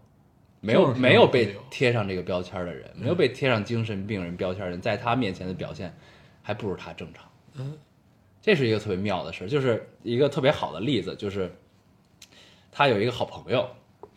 [0.61, 3.15] 没有没有被贴上这个标签的人，没有。
[3.15, 5.95] 被贴上精神病人标签的人，在他面前的表现
[6.41, 7.23] 还不如他正常。
[7.55, 7.77] 嗯，
[8.41, 11.49] 这是一个特别妙的事，就是一个特别好的例子，就是
[12.71, 13.69] 他有一个好朋友，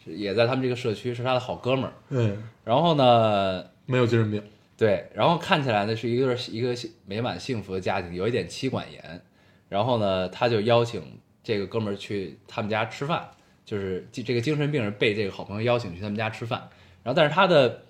[0.05, 1.93] 也在他们这个社区，是他的好哥们儿。
[2.09, 4.43] 嗯，然后呢，没有精神病，
[4.83, 6.75] 对，然后看起来呢是一个一个
[7.07, 9.23] 美满幸福的家庭，有一点妻管严。
[9.69, 13.31] 然后呢，他就邀请这个哥们儿去他们家吃饭，
[13.65, 16.69] 就是这这个精神病人被这个好朋友邀请去他们家吃饭。
[17.05, 17.85] 然后，但是他的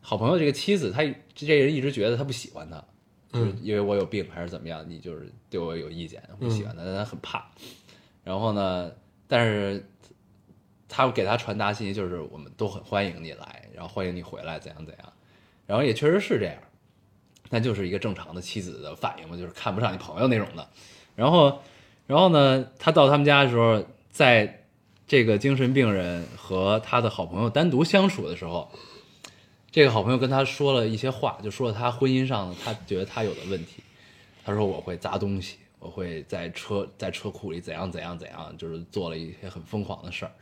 [0.00, 1.02] 好朋友这个妻子，他
[1.34, 2.84] 这人一直觉得他不喜欢他，
[3.32, 7.50] 就是因为我有病还是怎么样，你就是对我有意见，不喜欢他，但他很怕。
[8.22, 8.92] 然后呢，
[9.26, 9.84] 但是
[10.88, 15.12] 他给他传达信息就是我们都很欢迎你来，然后欢迎你回来，怎样怎样。
[15.68, 16.56] 然后也确实是这样，
[17.50, 20.66] 那就是一个正常的妻子的反应嘛，就是看不上你朋友那种的。
[21.14, 21.60] 然后，
[22.06, 24.64] 然后呢，他到他们家的时候，在
[25.06, 28.72] 这个精神病人和他的好朋友单独相处的时候，
[29.70, 33.82] 这个好朋友跟他说了一些话，就说了他婚姻上他觉得他有的问题。
[34.44, 40.32] 他说我会砸东西，我会在车在车库里怎样怎样怎样，就是做了一些很疯狂的事儿，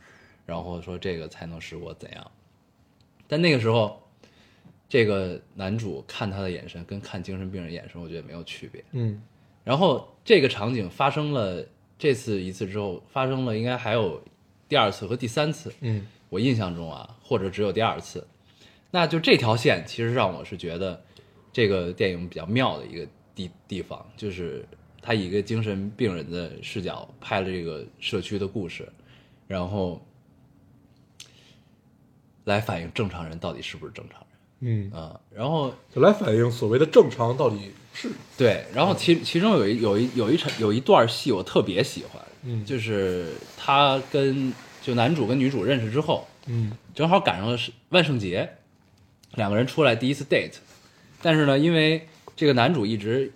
[0.45, 2.31] 然后说这个才能使我怎样。
[3.27, 4.06] 但那个时候，
[4.89, 8.83] 这个男主看他的眼神跟看精神病人眼神，我觉得没有区别。
[8.91, 9.21] 嗯
[9.63, 11.65] 然后这个场景发生了
[11.99, 14.23] 这次一次之后，发生了应该还有
[14.69, 15.73] 第二次和第三次。
[15.81, 18.25] 嗯我印象中啊，或者只有第二次。
[18.91, 21.01] 那就这条线，其实让我是觉得
[21.51, 24.65] 这个电影比较妙的一个地地方，就是
[25.01, 28.87] 他以一个精神病人的视角拍了这个社区的故事，
[29.47, 30.01] 然后
[32.45, 34.26] 来反映正常人到底是不是正常人
[34.59, 42.65] 嗯，啊、然后就来反映所谓的正常到底是，对，然后其其中有一有一有一场有一段戏我特别喜欢，嗯。
[42.65, 46.71] 就是他跟就男主跟女主认识之后，嗯。
[46.95, 48.49] 正好赶上了是万圣节，
[49.35, 50.55] 两个人出来第一次 date，
[51.21, 53.31] 但是呢，因为这个男主一直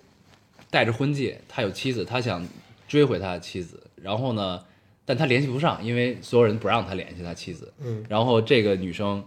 [0.72, 2.48] 戴着婚戒，他有妻子，他想
[2.88, 4.64] 追回他的妻子，然后呢，
[5.06, 8.04] 但他联系不上，因为所有人不让他联系他妻子，嗯。
[8.10, 9.24] 然后这个女生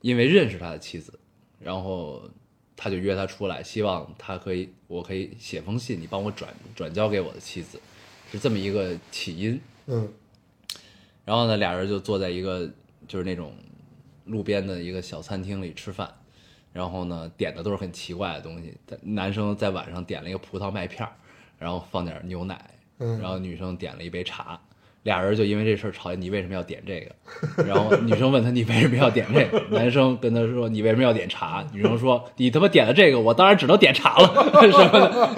[0.00, 1.18] 因为认识他的妻子，
[1.58, 2.22] 然后
[2.76, 7.80] 他就约他出来，希望他可以，我可以写封信，你帮我转转交给我的妻子，
[8.30, 9.60] 是这么一个起因。
[9.86, 10.08] 嗯
[11.24, 12.66] 然后呢，俩人就坐在一个
[13.06, 13.52] 就是那种
[14.24, 16.10] 路边的一个小餐厅里吃饭，
[16.72, 18.74] 然后呢点的都是很奇怪的东西。
[19.02, 21.12] 男生在晚上点了一个葡萄麦片儿，
[21.58, 24.58] 然后放点牛奶，嗯然后女生点了一杯茶，
[25.08, 26.18] 俩人就因为这事儿吵架。
[26.18, 27.64] 你为什么要点这个？
[27.64, 29.60] 然后女生问他你为什么要点这个？
[29.70, 31.64] 男生跟他说你为什么要点茶？
[31.72, 34.28] 女生说你他妈点了这个，我当然只能点茶了
[34.70, 35.34] 什么的，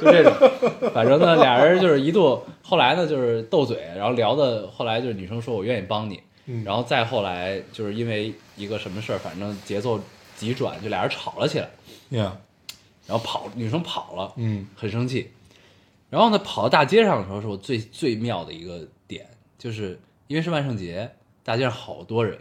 [0.00, 0.90] 就这种。
[0.94, 10.00] 反正呢，俩人就是一度，后来呢就是斗嘴，然后聊的后来就是女生说我愿意帮你，嗯然后再后来就是因为一个什么事儿，反正节奏
[10.34, 11.68] 急转，就俩人吵了起来，
[12.10, 12.36] 呀，
[13.06, 15.30] 然后跑，女生跑了，嗯很生气。
[16.08, 18.88] 然后呢，跑到大街上的时候，是我最最妙的一个点，
[19.60, 21.10] 就是因为是万圣节，
[21.44, 22.38] 大街上好多人，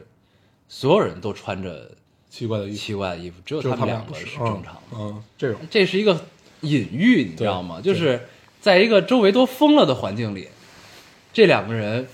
[0.69, 1.91] 所有人都穿着
[2.29, 4.81] 奇怪的衣服，奇怪的衣服，只有他们两个是正常的。
[4.93, 6.25] 嗯，嗯这种，这是一个
[6.61, 7.81] 隐喻，你知道吗？
[7.81, 8.21] 就是
[8.61, 10.47] 在一个周围都疯了的环境里，
[11.33, 12.07] 这两个人，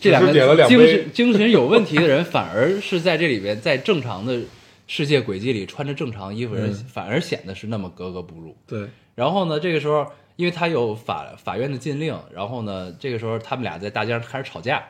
[0.00, 4.40] 这两个精神精神有问题的人，反而是在这里边，在正常的
[4.88, 8.56] 世界轨迹里穿着正常衣服的人，嗯反而显得是那么格格不入。
[8.66, 14.84] 对，然后呢，这个时候因为他有法法院的禁令，然后呢，这个时候他们俩在大街上开始吵架，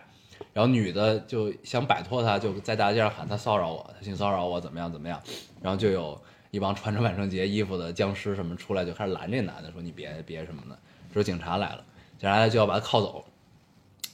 [0.52, 5.22] 然后女的就想摆脱他，就在大街上喊他骚扰我，他性骚扰我，怎么样怎么样，
[5.62, 10.78] 然后就有一帮穿着万圣节衣服的僵尸什么出来，就开始拦这男的，说你别别什么的，
[11.12, 11.84] 说警察来了，
[12.18, 13.24] 警察来就要把他铐走，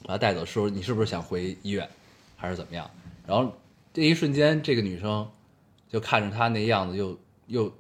[0.05, 1.89] 把他带走，说你是不是想回医院，
[2.37, 2.91] 还是怎么样？
[3.27, 3.51] 然后
[3.95, 5.31] 这一瞬间，这个女生
[5.89, 7.73] 就看着他那样子又，又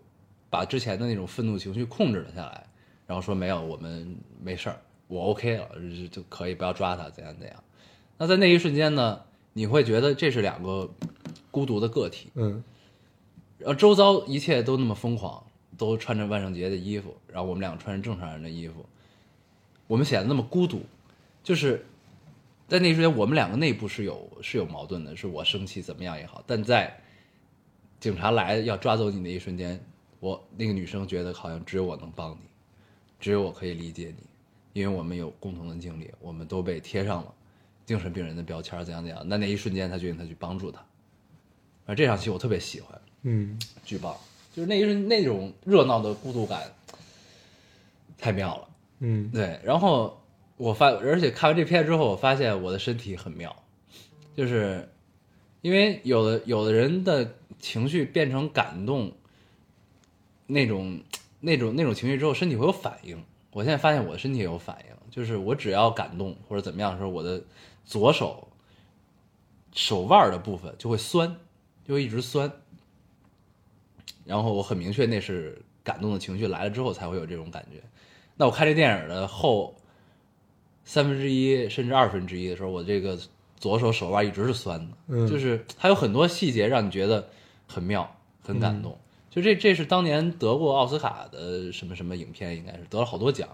[0.48, 2.64] 把之前的那种愤怒情绪控制了下来，
[3.07, 5.68] 然后说没有，我们没事儿，我 OK 了，
[6.11, 7.64] 就可以不要抓他，怎样怎样。
[8.18, 9.20] 那在那一瞬间呢，
[9.53, 10.88] 你会觉得这是两个
[11.50, 12.62] 孤独的个体，嗯
[13.59, 15.44] 然后周遭一切都那么疯狂，
[15.78, 18.84] 都穿着万圣节的衣服，然后我们俩穿着正常人的衣服，
[19.86, 20.82] 我们显得那么孤独，
[21.44, 21.84] 就是
[22.66, 26.96] 在那一瞬间，我们两个内部是有是有矛盾的，是我生气怎么样也好，但在
[28.00, 29.80] 警察来要抓走你那一瞬间，
[30.18, 32.38] 我那个女生觉得好像只有我能帮你，
[33.23, 37.33] 只有我可以理解你，因为我们有共同的经历，我们都被贴上了
[37.87, 39.23] 精神病人的标签，怎样怎样。
[39.25, 40.85] 那那一瞬间，他决定他去帮助他。
[41.87, 44.16] 而这场戏我特别喜欢，嗯，巨棒。
[44.53, 46.61] 就是那一瞬那种热闹的孤独感，
[48.18, 48.68] 太妙了。
[48.99, 50.20] 嗯对，然后
[50.57, 53.55] 我发，而且看完这片之后，我发现我的身体很妙，
[54.37, 54.89] 就是
[55.61, 59.12] 因为有的有的人的情绪变成感动，
[60.47, 61.01] 那种
[61.43, 63.22] 那种那种情绪之后，身体会有反应。
[63.51, 67.43] 我现在发现我的身体也有反应，就是我只要感动或者怎么样的时候，我的
[67.84, 68.49] 左手
[69.74, 71.36] 手腕的部分就会酸，
[71.86, 72.51] 就会一直酸。
[74.24, 77.82] 然后我很明确那是感动的情绪来了之后才会有这种感觉。
[78.36, 79.74] 那我看这电影的后
[80.84, 83.18] 三分之一甚至二分之一的时候，我这个
[83.57, 87.28] 左手手腕一直是酸的，嗯就是它有很多细节让你觉得
[87.66, 88.97] 很妙、很感动。
[89.33, 93.49] 就这这是当年得过奥斯卡的什么什么影片，应该是得了好多奖，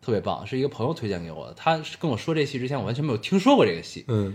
[0.00, 1.52] 特别棒，是一个朋友推荐给我的。
[1.52, 4.34] 他跟我说这戏之前，我完全没有听说过这个戏，嗯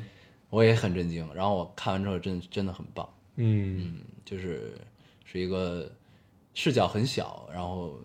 [0.52, 1.28] 我也很震惊。
[1.34, 3.10] 然后我看完之后真真的很棒。
[3.38, 4.78] 嗯就是
[5.26, 5.92] 是一个
[6.54, 8.00] 视角很小，然后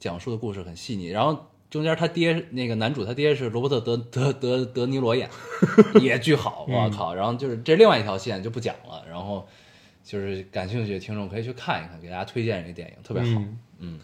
[0.00, 5.30] 讲述的故事很细腻，然后中间他爹那个男主他爹是罗伯特德德德德尼罗演，
[6.02, 7.14] 也巨好，我靠！
[7.14, 9.46] 然后就是这另外一条线就不讲了，然后
[10.10, 13.28] 就是感兴趣的听众可以去看一看，给大家推荐这个电影，特别好。
[13.38, 13.58] 嗯。
[13.78, 14.00] 嗯。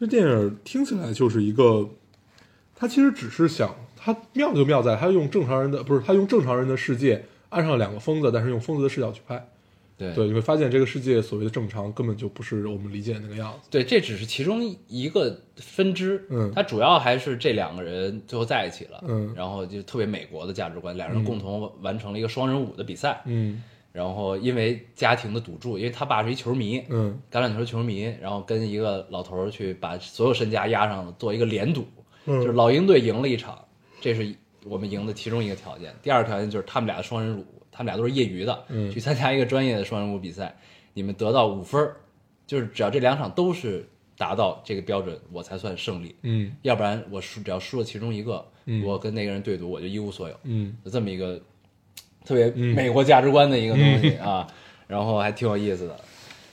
[0.00, 1.88] 这电影听起来就是一个，
[2.74, 9.46] 他其实只是想，他妙就妙在他用正常人的不是他用正常人的世界安上两个疯子，但是用疯子的视角去拍。
[9.96, 10.12] 对。
[10.12, 13.68] 对，你会发现这个世界所谓的正常根本就不是我们理解的那个样子。
[13.70, 16.50] 对，这只是其中一个分支，嗯。
[16.52, 19.32] 它主要还是这两个人最后在一起了，嗯。
[19.36, 23.62] 然后就特别美国的价值观，两人共同完成了一个双人舞的比赛，嗯
[23.92, 31.86] 然后因为家庭的赌注，因为他爸是一球迷，嗯橄榄球球迷，然后跟一个老头儿去把所有身家押上了，做一个连赌，
[32.24, 33.62] 嗯就是老鹰队赢了一场，
[34.00, 34.34] 这是
[34.64, 35.94] 我们赢的其中一个条件。
[36.02, 40.56] 第二个条件就是他们俩的双人舞，他们俩都是业余的，嗯去参加一个专业的双人舞比赛，
[40.94, 41.96] 你们得到五分儿，
[42.46, 43.86] 就是只要这两场都是
[44.16, 46.14] 达到这个标准，我才算胜利。
[46.22, 50.36] 嗯要不然我输，只要输了其中一个，嗯我跟那个人对赌，我就一无所有。
[50.44, 51.38] 嗯就这么一个
[52.24, 54.46] 特别美国价值观的一个东西啊，
[54.86, 55.98] 然后还挺有意思的。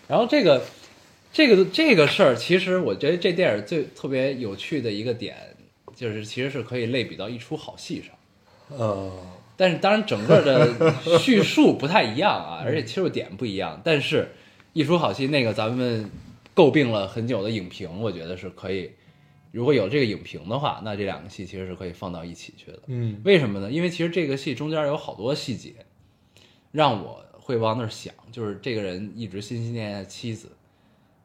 [0.07, 0.61] 然后这个
[1.31, 5.35] 这个这个事儿，其实我觉得这电影最特别有趣的一个点，
[5.95, 8.77] 就是其实是可以类比到一出好戏上。
[8.77, 9.11] 呃
[9.57, 13.81] 但是当然整个的叙述不太一样啊，而且切入点不一样。
[13.83, 14.31] 但是，
[14.71, 16.09] 一出好戏那个咱们
[16.55, 18.89] 诟病了很久的影评，我觉得是可以，
[19.51, 22.79] 如果有这个影评的话，那这两个戏其实是可以放到一起去的。
[22.87, 23.71] 嗯为什么呢？
[23.71, 25.73] 因为其实这个戏中间有好多细节，
[26.71, 30.51] 让我会往那儿想，就是这个人一直心心念念的妻子，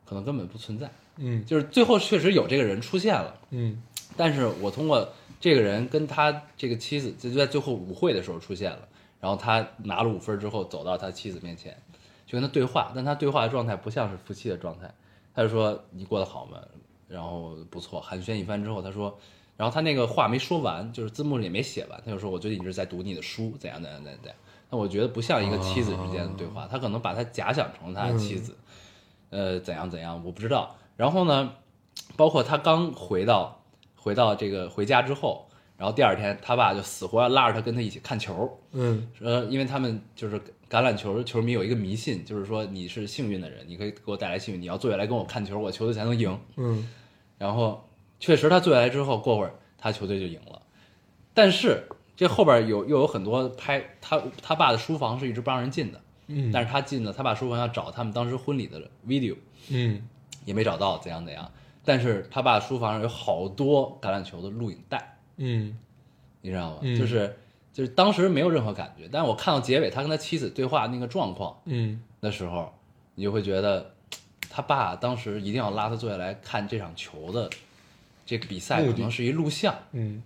[0.04, 0.90] 可能根本不存在。
[1.16, 3.82] 嗯就是最后确实有这个人出现了，嗯
[4.16, 5.06] 但是我通过
[5.38, 8.88] 这个人跟他这个妻子，就在最后舞会的时候出现了，
[9.20, 11.76] 然后他拿了五分之后走到他妻子面前，
[12.26, 14.92] 就跟他对话，但他对话的状态不像是夫妻的状态，
[15.34, 16.58] 他就说你过得好吗？
[17.14, 19.16] 然后不错，寒暄一番之后，他说，
[19.56, 24.36] 然后他那个话没说完，就是字幕里也没写完，他就说我最近一直在读你的书，怎样怎样怎样怎样。
[24.68, 28.56] 那我觉得不像一个妻子之间的对话，他可能把他假想成他的妻子，
[29.30, 30.74] 呃，怎样怎样，我不知道。
[30.96, 31.52] 然后呢，
[32.16, 33.62] 包括他刚回到
[33.94, 35.46] 回到这个回家之后，
[35.76, 46.36] 然后第二天他爸就死活要拉着他跟他一起看球，嗯说因为他们就是橄榄球球迷有一个迷信，就是说你是幸运的人，你可以给我带来幸运，你要坐下来跟我看球，我球队才能赢。
[46.56, 46.88] 嗯
[47.44, 47.86] 然后
[48.18, 50.62] 确实他坐下来之后，过会儿他球队就赢了。
[51.34, 51.86] 但是
[52.16, 59.36] 这后边有又有很多拍他他爸的书房是一直不让人进的，嗯，但是他进了他爸书房要找他们当时婚礼的 video，
[59.68, 60.08] 嗯
[60.46, 61.50] 也没找到，怎样怎样。
[61.84, 65.76] 但是他爸书房上有好多橄榄球的录影带，嗯
[66.40, 66.78] 你知道吗？
[66.80, 67.36] 嗯就是
[67.74, 72.72] 就是当时没有任何感觉，但是我看到结尾他跟他妻子对话那个状况嗯的时候，
[73.16, 73.93] 你就会觉得
[74.54, 77.50] 他爸当时一定要拉他坐下来看这场球的
[78.24, 79.74] 这个比赛，的可能是一录像。
[79.90, 80.22] 嗯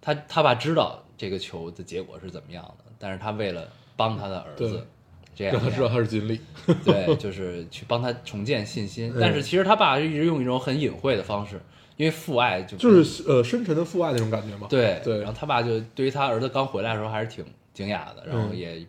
[0.00, 4.86] 他他爸知道这个球的结果是怎么样的，但是他为了帮他的儿子，
[5.34, 6.40] 这样让他知道他是尽力。
[6.84, 9.12] 对， 就是去帮他重建信心。
[9.12, 11.60] 嗯但是其实他爸一直用一种很隐晦的方式，
[11.96, 14.68] 因为父爱就就是呃深沉的父爱那种感觉嘛。
[14.70, 17.44] 对对然后他爸就对于他儿子刚回来的时候还是挺
[17.74, 18.86] 惊讶的，然后嗯也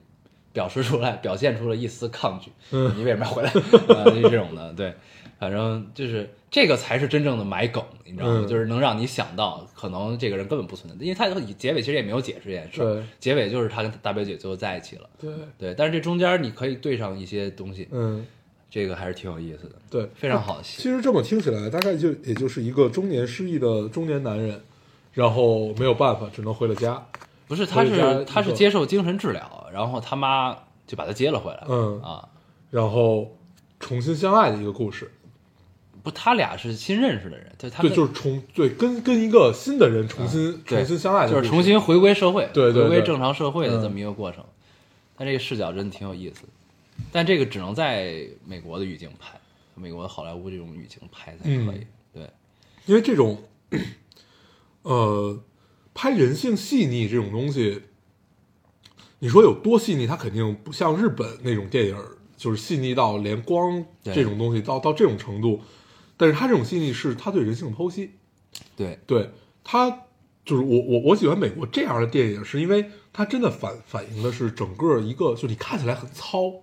[0.54, 2.52] 表示出来， 表现出了一丝抗拒。
[2.72, 3.50] 嗯你为什么要回来？
[3.50, 4.94] 啊， 就这种的，对，
[5.40, 8.42] 反正就是这个才是真正的埋梗，你知道吗？
[8.44, 15.10] 嗯就是能让你想到，可能这个人根本不存在，因为他结尾其实也没有解释这件事对，结尾就是他跟大表姐最后在一起了。
[15.20, 18.26] 对，对，但是这中间你可以对上一些东西，嗯
[18.70, 20.82] 这个还是挺有意思的，对，非常好的戏。
[20.82, 24.60] 其实这么听起来，大概就也就是一个中年失意的中年男人，
[25.14, 27.06] 然后没有办法，只能回了家。
[27.48, 31.64] 不是，他是他是接受精神治疗，然后他妈就把他接了回来。
[31.68, 32.28] 嗯啊，
[32.70, 33.38] 然后
[33.80, 35.12] 重新相爱的一个故事。
[36.04, 44.44] 不，他俩是新认识的人，对他对，就是重对跟跟一个新的人重新、嗯重新相爱的，就是重新回归社会，对对对回归正常社会的嗯这么一个过程。
[45.18, 46.50] 但这个视角真的挺有意思的，
[47.12, 49.38] 但这个只能在美国的语境拍，
[49.76, 51.58] 美国的好莱坞这种语境拍才可以。
[51.58, 52.30] 嗯对，
[52.86, 53.38] 因为这种，
[54.84, 55.38] 呃，
[55.98, 57.82] 拍人性细腻这种东西，
[59.18, 61.98] 你说有多细腻，它肯定不像日本那种电影，
[62.38, 65.60] 就是细腻到连光这种东西到到这种程度。
[66.16, 68.12] 但是它这种细腻是它对人性的剖析，
[68.76, 69.32] 对，对
[69.64, 69.90] 它
[70.46, 76.54] 就是我我我喜欢美国这样的电影，是因为它真的反反映的是整个一个，就你看起来很糙，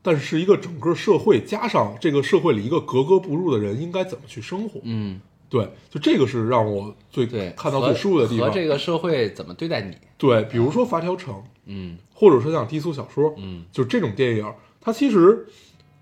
[0.00, 4.80] 但是是一个整个社会加上这个社会里一个格格不入的人应该怎么去生活。
[4.84, 5.20] 嗯，
[5.52, 8.48] 对，就这个是让我最对，看到最舒服的地方。
[8.48, 9.94] 和这个社会怎么对待你？
[10.16, 11.34] 对，比如说《发条城》，
[11.66, 14.50] 嗯或者说像低俗小说，嗯，就这种电影，
[14.80, 15.46] 它其实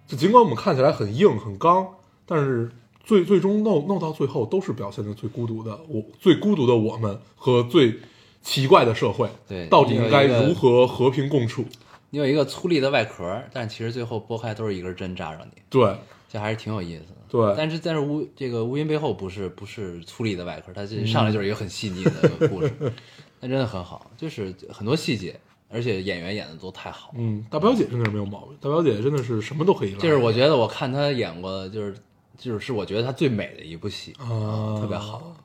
[0.07, 1.84] 就尽管我们看起来很硬很刚，
[2.24, 2.70] 但是
[3.03, 7.98] 最最终弄弄到最后都是表现的最孤独的我，最孤独的我们和最
[8.42, 11.64] 奇怪的社会，对到底应该如何和平共处？
[12.11, 15.96] 你有一个粗粝的外壳，但其实最后剥开都是一根针扎着你，对
[16.28, 17.19] 这还是挺有意思的。
[17.31, 22.72] 对，但是但是乌这个乌云背后不是不是粗粝的外壳，它这上来就是一个很细腻的故事，
[23.41, 27.14] 那真的很好，就是很多细节，而且演员演的都太好。
[27.16, 31.95] 嗯，大表姐真的是没有毛病，大表姐真的是什么都可以来，就是我觉得我看她演过，就是
[32.37, 34.76] 就是是我觉得她最美的一部戏，啊。
[34.81, 35.37] 特别好，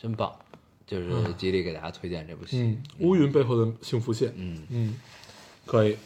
[0.00, 0.32] 真棒，
[0.86, 2.60] 就是极力给大家推荐这部戏。
[2.60, 4.62] 嗯，乌云背后的幸福线，嗯。
[4.70, 4.94] 嗯，
[5.66, 5.96] 可以，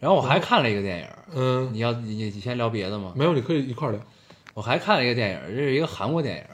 [0.00, 3.12] 然后我还看了一个电影，嗯，你要你你先聊别的吗？
[3.16, 4.00] 没有，你可以一块儿聊。
[4.54, 6.44] 我还看了一个电影，这是一个韩国电影，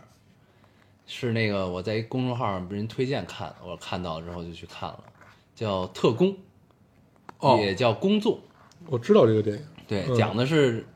[1.06, 5.04] 是那个我在一公众号上被人推荐看的，我看到之后就去看了，
[5.54, 6.28] 叫《特工》，
[7.40, 8.36] 哦，也叫《工作》，
[8.86, 10.16] 我知道这个电影，对，嗯。
[10.16, 10.86] 讲的是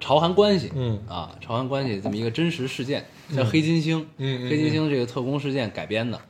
[0.00, 1.02] 朝韩关系，嗯。
[1.08, 4.50] 啊，朝韩关系这么一个真实事件，叫黑金星，嗯嗯。
[4.50, 6.20] 黑金星这个特工事件改编的，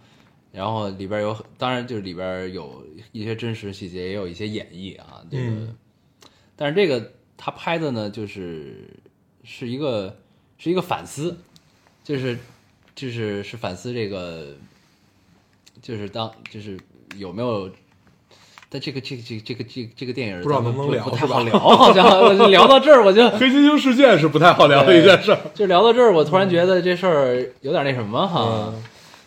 [0.54, 5.76] 然后里边有，当然就是里边有一些真实细节，也有一些演绎啊，这个，嗯
[6.56, 8.88] 但是这个他拍的呢，就是
[9.42, 10.16] 是一个
[10.56, 11.36] 是一个反思，
[12.04, 12.38] 就是
[12.94, 14.54] 就是是反思这个，
[15.82, 16.78] 就是当就是
[17.16, 17.68] 有没有。
[18.70, 25.38] 但这个这个这个这个这个这个电影不知道能不能聊不太好聊，好像就 聊到这儿我就黑猩猩事件是不太好聊的一件事儿。
[25.54, 28.72] 就聊到这儿，我突然觉得这事儿有点那什么哈。
[28.74, 28.82] 嗯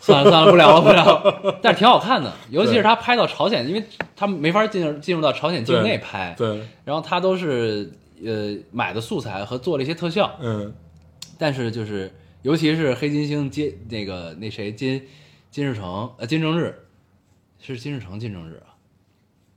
[0.07, 1.59] 算了算了，不聊了不聊了。
[1.61, 3.83] 但是挺好看的，尤其是他拍到朝鲜，因为
[4.15, 7.91] 他没法进入进入到朝鲜境内拍，对，然后他都是
[8.23, 10.73] 呃买的素材和做了一些特效，嗯。
[11.37, 15.05] 但是就是尤其是黑金星接那个那谁金
[15.51, 16.73] 金日成呃金正日
[17.59, 18.73] 是金日成金正日啊，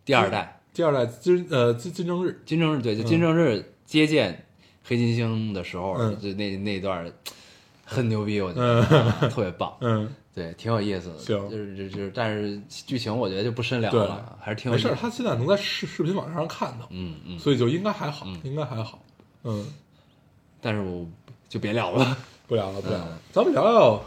[0.05, 0.61] 第二代。
[0.73, 4.47] 第二代金呃金金正日，金正日对，就金正日接见
[4.85, 6.19] 黑金星的时候，嗯。
[6.21, 7.11] 就那那段
[7.85, 11.19] 很牛逼，我觉嗯得、啊特别棒，嗯，对，挺有意思的。
[11.19, 15.09] 行就是就是就是，但是剧情我觉得就不深聊对了，还是挺有没事儿，意思的。
[15.09, 19.03] 他现在能在视视频网站上看到，嗯嗯，所以就应该还好嗯，应该还好。
[19.45, 19.67] 嗯，
[20.61, 21.07] 但是我
[21.49, 22.17] 就别聊了。
[22.47, 24.05] 不聊了， 不聊了嗯，咱们聊聊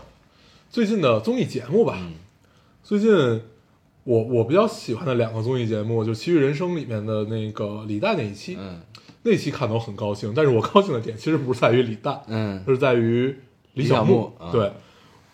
[0.70, 1.98] 最近的综艺节目吧。
[2.00, 2.14] 嗯
[2.84, 3.10] 最近
[4.04, 8.82] 我我比较喜欢的两个综艺节目，就《奇遇人生》里面的那个李诞那一期，嗯
[9.24, 10.34] 那期看的我很高兴。
[10.36, 13.28] 但是我高兴的点其实不是在于李诞，嗯而是在于
[13.76, 14.70] 李李小牧对，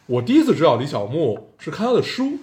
[0.10, 2.40] 我第一次知道李小牧是看他的书，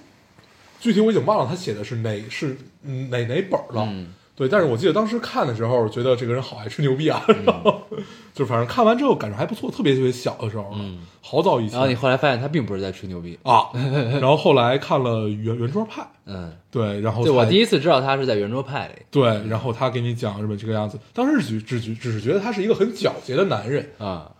[0.78, 3.86] 具体我已经忘了他写的是哪是嗯哪哪本了。
[3.90, 4.14] 嗯。
[4.36, 7.80] 对，但是我记得当时看的时候，觉得这个人好爱吹牛逼啊， 然后
[8.34, 11.72] 就反正看完之后感受还不错，特别特别小的时候，嗯，好早以前。
[11.72, 13.38] 然后你后来发现他并不是在吹牛逼。
[13.42, 13.70] 啊，
[14.20, 19.02] 然后后来看了圆圆桌派，嗯，对，然后对我第一次知道他是在圆桌派里。
[19.10, 24.30] 对，然后他给你讲日本这个样子，当时只只只只是觉得他是一个很皎洁的男人，啊，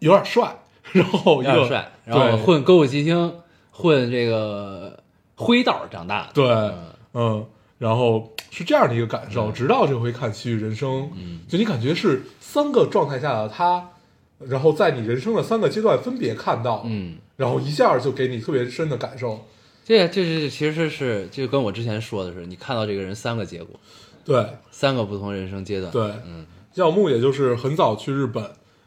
[0.00, 0.52] 有点帅，
[0.92, 3.32] 然后有一个点帅，然后混歌舞伎町，
[3.70, 5.02] 混这个
[5.36, 6.32] 灰道长大的。
[6.34, 7.46] 对嗯，嗯，
[7.78, 13.90] 然后是这样的一个感受，嗯直到这回看《奇遇人生》，嗯就你感觉是三个状态下的他，
[14.38, 19.46] 然后在你人生的三个阶段分别看到，嗯，然后一下就给你特别深的感受，
[19.84, 23.78] 这个这是其实是就跟我之前说的是，你看到这个人三个结果，
[24.24, 25.90] 对三个不同人生阶段。
[25.92, 28.44] 对，嗯，耀木也就是很早去日本，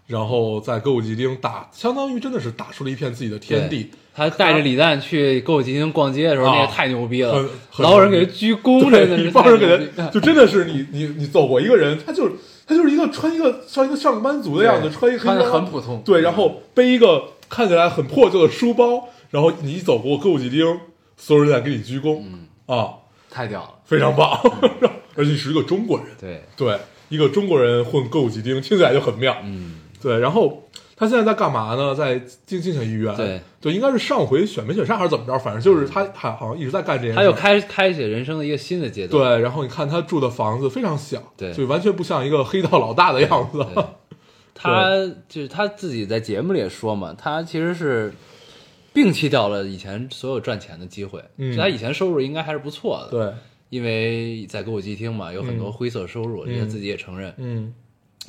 [0.07, 3.89] 然后在歌舞伎町打，相当于真的是打出了一片自己的天地。
[4.15, 7.33] 他带着李诞去歌舞伎町逛街的时候，啊那个太牛逼了。
[7.33, 12.33] 很，很老有人给他鞠躬，真的对，是一帮人给他，就真的是你你你走过一个人，他就是
[12.67, 16.01] 他就是一个穿一个像一个上班族的样子，穿一个很普通。
[16.05, 20.77] 对，然后背一个看起来很破旧的书包，然后你一走过歌舞伎町，
[21.17, 22.47] 所有人在给你鞠躬，嗯。
[22.65, 22.93] 啊，
[23.29, 23.69] 太屌了。
[23.85, 24.39] 非常棒，
[25.15, 26.77] 而且你是一个中国人，对，对，
[27.09, 29.35] 一个中国人混歌舞伎町，听起来就很妙。
[29.43, 29.73] 嗯，
[30.03, 30.61] 对，然后
[30.95, 31.95] 他现在在干嘛呢？
[31.95, 33.15] 在竞竞选议员。
[33.15, 37.15] 对，就应该是上回选没选上还是怎么着，反正就是他还好像一直在干这件事。
[37.15, 39.37] 他又开开启人生的一个新的阶段。
[39.37, 43.65] 对，然后你看他住的房子非常小，对就完全不像一个黑道老大的样子。
[44.53, 44.95] 他
[45.27, 48.13] 就是他自己在节目里也说嘛，他其实是
[48.93, 53.33] 摒弃掉了以前所有赚钱的机会，嗯就他以前收入应该还是不错的，，对，
[53.69, 57.33] 因为在歌舞伎町嘛，有很多嗯灰色收入，这、他自己也承认。
[57.37, 57.73] 嗯，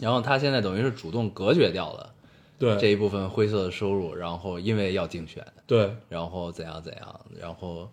[0.01, 2.11] 然后他现在等于是主动隔绝掉了
[2.59, 7.89] 对，这一部分灰色的收入，然后因为要竞选，对，然后怎样怎样，然后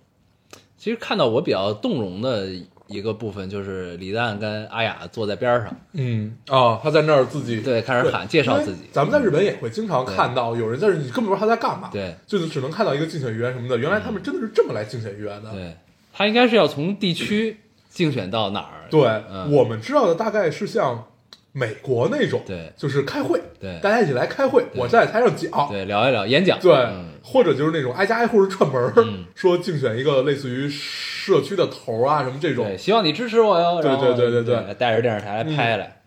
[0.77, 2.47] 其实看到我比较动容的
[2.87, 13.77] 一个部分就是李诞跟阿雅坐在边上，嗯哦，他在那儿自己对，开始喊介绍自己，咱们在日本也会经常看到有人在这，你根本不知道他在干嘛，对，就是只能看到一个竞选议员什么的。
[13.77, 15.51] 原来他们真的是这么来竞选议员的。
[15.51, 15.75] 对。
[16.13, 17.57] 他应该是要从地区
[17.89, 18.89] 竞选到哪儿？
[18.91, 19.49] 对，嗯。
[19.49, 21.07] 我们知道的大概是像
[21.51, 22.71] 美国那种，对。
[22.77, 23.79] 就是开会，对。
[23.81, 27.11] 大家一起来开会，我站在台上讲，对，聊一聊演讲，对，嗯。
[27.23, 28.93] 或者就是那种挨家挨户的串门
[29.35, 32.65] 说竞选一个类似于社区的头儿啊什么这种。
[32.65, 33.81] 对，，希望你支持我哟。
[33.81, 36.01] 对对对对对，带着电视台来拍来，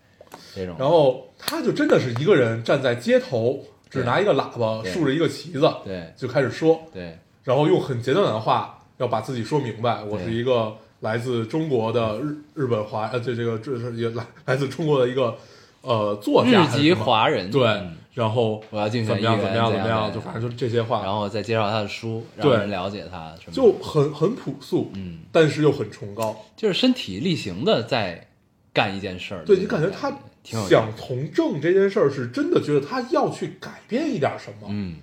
[0.53, 6.13] 这种，然后他就真的是一个人站在街头，只拿一个喇叭，竖着一个旗子，对。
[6.17, 7.17] 就开始说，对。
[7.43, 10.75] 然后用很简短的话要把自己说明白，我是一个
[11.05, 15.37] 来自中国的日日本华呃这这个这是也来来自中国的一个
[15.81, 22.57] 呃作家日籍华人，对嗯，然后我要进行怎么样怎么样怎么样，就反正就这些话，然后再介绍他的书，让对。
[22.57, 23.51] 人了解他什么。
[23.51, 26.35] 的，就很很朴素，嗯，但是又很崇高。
[26.57, 28.27] 就是身体力行的在
[28.73, 29.45] 干一件事儿。
[29.45, 30.11] 对你感觉他
[30.43, 34.95] 想从政这件事儿，是真的觉得他要去改变一点什么，嗯，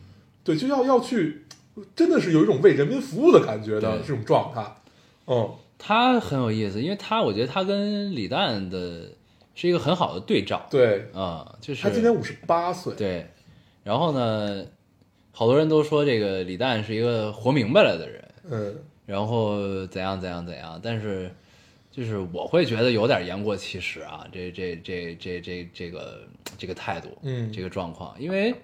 [0.42, 1.44] 对，就要要去，
[1.94, 4.64] 真的是有一种为人民服务的感觉的这种状态。
[5.26, 5.48] 嗯，
[5.84, 9.08] 他很有意思，因为他我觉得他跟李诞的
[9.52, 13.26] 是一个很好的对照，对，啊、就是他今年五十八岁，对，
[13.82, 14.64] 然后呢，
[15.32, 18.76] 好多人都说这个李诞是一个活明白了的人，嗯，
[19.06, 21.28] 然后怎样怎样怎样，但是
[21.90, 26.20] 就是我会觉得有点言过其实啊，这这这这这这个
[26.56, 27.52] 这个态度，嗯。
[27.52, 28.54] 这个状况，因为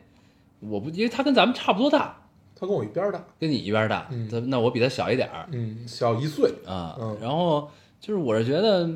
[0.60, 2.27] 我不因为他跟咱们差不多大，
[2.58, 8.90] 他跟我一边大，跟你一边大，嗯那我比他小一点儿嗯，小一岁，啊，嗯然后就是我是觉得，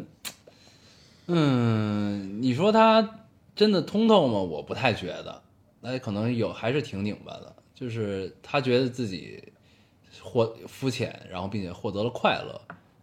[1.26, 3.20] 嗯，你说他
[3.54, 4.40] 真的通透吗？
[4.40, 5.40] 我不太觉得，
[5.80, 9.42] 那可能有还是挺拧巴的，就是他觉得自己
[10.20, 12.60] 获肤浅，然后并且获得了快乐，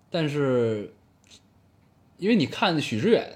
[0.10, 0.94] 但是
[2.18, 3.32] 因为你看许知远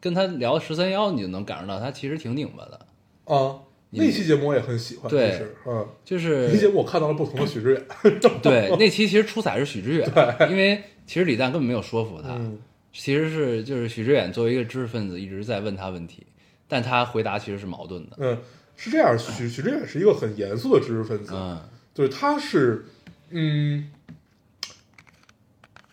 [0.00, 2.86] 跟他聊十三幺，你就能感受到他其实挺拧巴的，
[3.24, 3.60] 啊，
[3.90, 7.84] 那期节目我也很喜欢，对其实，嗯，就是那期节目我看到了不同的许知远，
[8.42, 10.08] 对那期其实出彩是许知远，
[10.48, 12.58] 因为其实李诞根本没有说服他，嗯
[12.92, 16.26] 其实是就是许知远作为一个知识分子一直在问他问题，
[16.66, 18.16] 但他回答其实是矛盾的。
[18.18, 18.38] 嗯，
[18.76, 21.60] 是这样，许许知远是一个很严肃的知识分子，嗯
[21.94, 22.84] 对，他是，
[23.30, 23.90] 嗯，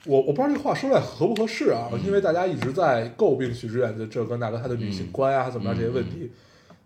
[0.05, 6.31] 我我不知道这话说出来合不合适啊，因为大家一直在诟病许知远的这个那个他的女性观啊，怎么样这些问题，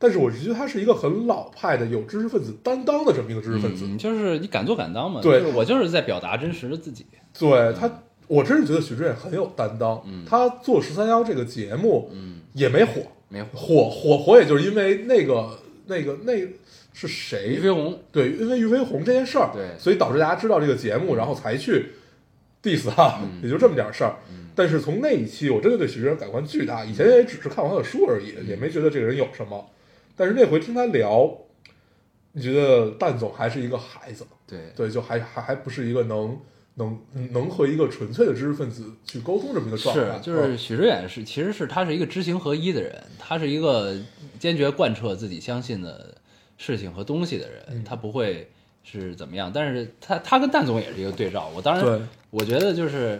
[0.02, 5.22] 但是我是觉得他是一个很老派的有知识分子担当的这么一个知识分子，嗯，就是你敢做敢当嘛。
[5.22, 7.06] 对就是我就是在表达真实的自己。
[7.38, 7.88] 对他，
[8.26, 13.50] 我真是觉得许知远很有担当，嗯他做十三幺这个节目，嗯，也没火，没火。
[13.54, 16.34] 火火火，也就是因为那个那个那
[16.94, 21.92] 是谁俞飞鸿，对，因为俞飞鸿这件事儿，对所以导致大家知道这个节目，然后才去
[22.64, 24.16] diss 他，嗯也就这么点事儿。
[24.56, 26.84] 但是从那一期，我真的对许知远改观巨大。
[26.84, 29.66] 以前也只是看过他的书而已，也没觉得这个人有什么。
[30.22, 31.36] 但是那回听他聊，
[32.34, 34.72] 你觉得蛋总还是一个孩子，对。
[34.76, 36.40] 对，就还还还不是一个能
[36.76, 37.00] 能
[37.32, 40.20] 能和一个纯粹的知识分子去沟通这么一个状态。
[40.20, 40.58] 是，就是嗯。
[40.60, 43.96] 许知远是，其实是他是一个知行合一的人，他是一个
[44.38, 46.16] 坚决贯彻自己相信的
[46.56, 47.84] 事情和东西的人，嗯。
[47.84, 48.48] 他不会
[48.84, 49.52] 是怎么样。
[49.52, 51.52] 但是他他跟蛋总也是一个对照。
[51.56, 53.20] 我当然，我觉得就是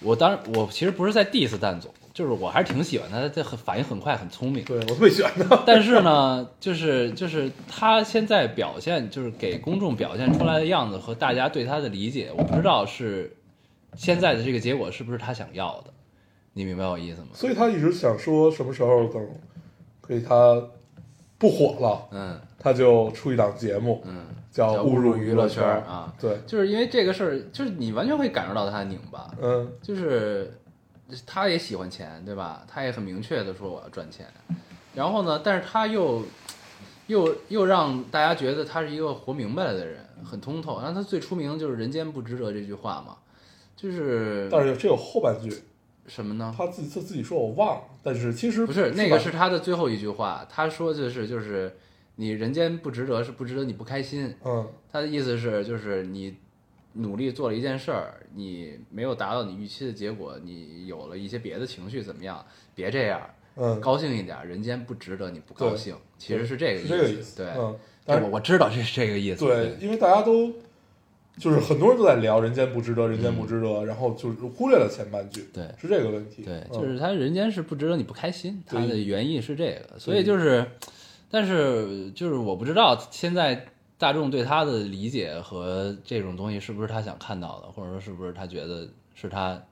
[0.00, 4.64] 我当然我其实不是在 diss 蛋总，就是我还是挺喜欢他，他很反应很快，很聪明。
[4.64, 5.62] 对我特别喜欢他。
[5.66, 13.34] 但是呢，就是就是他现在表现，就是给公众表现出来的样子和大家对他的理解，我不知道是
[13.96, 15.92] 现在的这个结果是不是他想要的，
[16.52, 17.28] 你明白我意思吗？
[17.32, 19.26] 所以他一直想说什么时候等
[20.00, 20.62] 可以他
[21.38, 22.40] 不火了，嗯。
[22.64, 29.68] 他就出一档节目，嗯，叫叫误入娱乐圈圈啊，对，就是因为这个事儿，就是你完全会感受到他的拧巴，嗯。
[29.82, 30.56] 就是
[31.26, 32.64] 他也喜欢钱，对吧？
[32.66, 34.26] 他也很明确的说我要赚钱，
[34.94, 36.22] 然后呢，但是他又
[37.08, 40.80] 又又让大家觉得他是一个活明白了的人，很通透。
[40.80, 43.16] 然后他最出名就是“人间不值得”这句话嘛，
[43.76, 45.52] 就是但是这有后半句，
[46.06, 46.54] 什么呢？
[46.56, 51.76] 他自己他自己说我忘了，但是其实不是那个是他的最后一句话，他说就是就是
[52.16, 54.34] 你人间不值得，是不值得你不开心。
[54.44, 56.36] 嗯他的意思是就是你
[56.94, 62.44] 努力做了一件事儿，你没有达到你预期的结果，你有了一些别的情绪，怎么样？
[62.74, 63.20] 别这样，
[63.56, 65.96] 嗯，高兴一点，人间不值得你不高兴。
[66.18, 67.52] 其实是这个是这个意思，对，
[68.04, 69.44] 但是我我知道这是这个意思。
[69.44, 70.52] 对，因为大家都
[71.38, 75.64] 就是很多人都在聊人间不值得，人间不值得，然后就是忽略了前半句，对。
[75.80, 76.72] 是这个问题，对，嗯。
[76.72, 80.64] 就是他人间是不值得你不开心，他的原意是这个，所以就是，
[81.30, 83.66] 但是就是我不知道现在
[84.02, 89.62] 大众对他的理解和这种东西是不是他想看到的，或者说是不是他觉得是他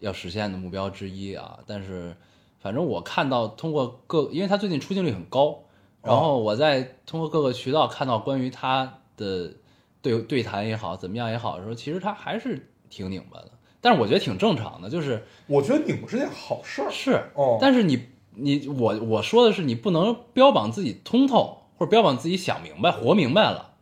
[0.00, 1.58] 要实现的目标之一啊？
[1.66, 2.14] 但是
[2.60, 5.58] 反正我看到通过各，因为他最近出镜率很高，
[6.02, 9.54] 然后我在通过各个渠道看到关于他的
[10.02, 13.52] 对对谈也好，怎么样也好的时候，其实他还是挺拧巴的。
[13.80, 18.04] 但是我觉得挺正常的，就是我觉得拧巴是件好事儿，是，哦但是你
[18.34, 23.72] 你我我说的是你不能标榜自己通透，或者标榜自己想明白、活明白了，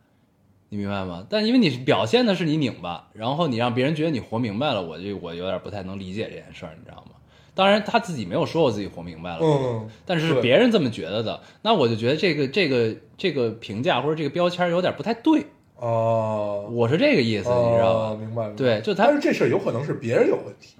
[0.69, 1.27] 你明白吗？
[1.29, 7.11] 但因为你表现的是你拧巴，然后你让别人觉得你活明白了，我就我有点不太能理解这件事儿，你知道吗？
[7.53, 15.45] 当然他自己没有说我自己活明白了，嗯，但是是别人这么觉得的，那我就觉得这个这个这个评价或者这个标签有点不太对，
[15.75, 18.25] 哦，我是这个意思，你知道哦吧？
[18.25, 20.77] 明白，明白对就他但是这事儿有可能是别人有问题，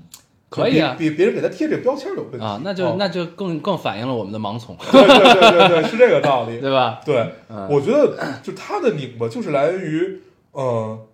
[0.51, 0.95] 可以啊。
[0.99, 2.45] 比别别人给他贴这个标签有问题。
[2.45, 2.95] 啊，那就、哦。
[2.99, 7.01] 那就更更反映了我们的盲从，对对对对对，是这个道理， 对吧？
[7.03, 7.15] 对，
[7.49, 7.67] 嗯。
[7.69, 10.21] 我觉得就他的拧巴就是来源于，
[10.51, 11.07] 呃，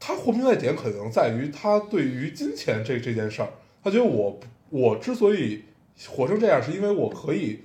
[0.00, 3.48] 他活明白点可能在于他对于金钱这这件事儿，
[3.84, 4.40] 他觉得我
[4.70, 5.62] 我之所以
[6.08, 7.60] 活成这样，是因为我可以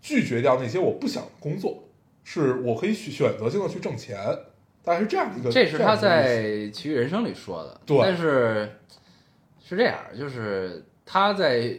[0.00, 1.82] 拒绝掉那些我不想工作，
[2.22, 4.16] 是我可以选选择性的去挣钱，
[4.84, 5.50] 大概是这样一个。
[5.50, 7.98] 这是他在《奇遇人生》里说的，对。
[8.00, 8.80] 但是
[9.66, 11.76] 是这样，就是他在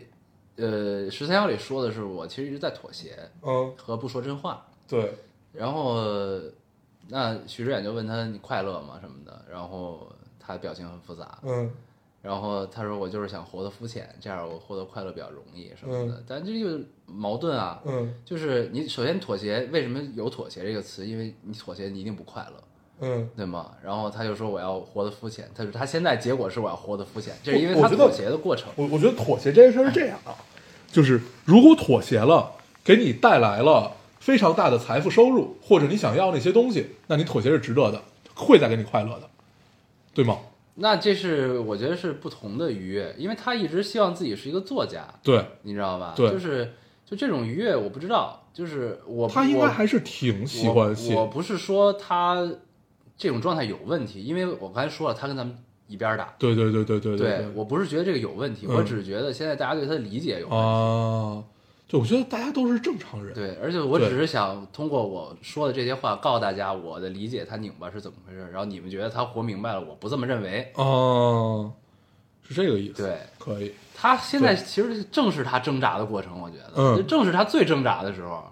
[0.57, 5.13] 呃十三幺里说的是我其实一直在妥协嗯和不说真话，对
[5.53, 6.01] 然后
[7.07, 11.71] 那许志远就问他你快乐吗什么的，然后他表情很复杂，嗯
[12.21, 21.05] 然后他说我就是想活得肤浅，这样我获得快乐比较容易什么的，嗯但这就矛盾啊，嗯就是你首先妥协，为什么有妥协这个词？
[21.05, 22.63] 因为你妥协你一定不快乐。
[23.01, 23.71] 嗯，对吗？
[23.83, 28.69] 然后他就说我要活得肤浅，他说他现在结果是我要活得肤浅，这是因为他妥协的过程。
[28.75, 30.35] 我我觉得妥协这件事是这样啊，
[30.91, 38.01] 就是如果妥协了，给你带来了非常大的财富收入，或者你想要那些东西，那你妥协是值得的，
[38.33, 39.29] 会带给你快乐的，
[40.13, 40.37] 对吗？
[40.75, 46.13] 那这是我觉得是不同的愉悦，因为他一直希望自己是一个作家，对，你知道吧？
[46.15, 46.73] 对就是
[47.05, 52.45] 就这种愉悦，我不知道，就是我他应该还是挺喜欢我不是说他
[53.17, 55.55] 这种状态有问题，因为我刚才说了，他跟咱们
[55.87, 56.33] 一边儿大。
[56.37, 60.55] 对对对对对对我不是觉得这个有问题，嗯我只是觉得现在大家对他的理解有问题。
[60.55, 61.43] 啊，
[61.87, 70.71] 就我觉得大家都是正常人，对，而且我只是想通过我说的这些话，告诉大家我的理解他拧巴是怎么回事，然后你们觉得他活明白了，我不这么认为。
[70.75, 71.71] 啊，
[72.41, 73.17] 是这个意思，对。
[73.37, 77.05] 可以，他现在其实正是他挣扎的过程，我觉得，嗯。
[77.07, 78.43] 正是他最挣扎的时候，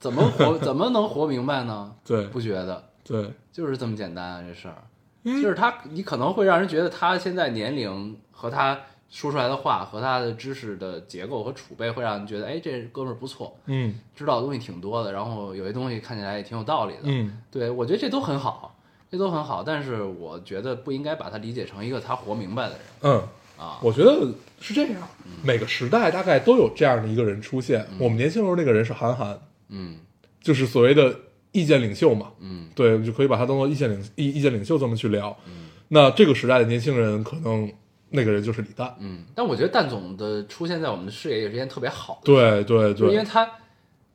[0.00, 1.94] 怎么活 怎么能活明白呢？
[2.04, 2.26] 对。
[2.28, 4.76] 不觉得，对，就是这么简单啊，这事儿，
[5.24, 8.78] 嗯就是他，你可能会让人觉得他现在年龄和他
[9.10, 13.94] 说出来的话和他的知识的结构和储备，会让人觉得，哎，这哥们儿不错，嗯。
[14.16, 17.38] 知道的东西挺多的，然后有些东西看起来也挺有道理的，嗯。
[17.50, 18.74] 对我觉得这都很好，
[19.10, 22.80] 这都很好，但是我觉得不应该把他理解成一个他活明白的人。
[23.02, 23.22] 嗯。
[23.58, 23.78] 啊。
[23.82, 25.02] 我觉得是这样，
[25.44, 27.86] 每个时代大概都有这样的一个人出现。
[27.98, 29.38] 我们年轻时候那个人是韩寒，
[29.68, 29.98] 嗯。
[30.40, 31.14] 就是所谓的
[31.52, 32.68] 意见领袖嘛，嗯。
[32.74, 35.36] 对，就可以把他当做意见领意意见领袖这么去聊。
[35.46, 35.68] 嗯。
[35.88, 37.70] 那这个时代的年轻人，可能
[38.08, 38.94] 那个人就是李诞。
[38.98, 43.44] 嗯，但我觉得蛋总的出现在我们的视野也是一件特别好的，对对对，就是因为他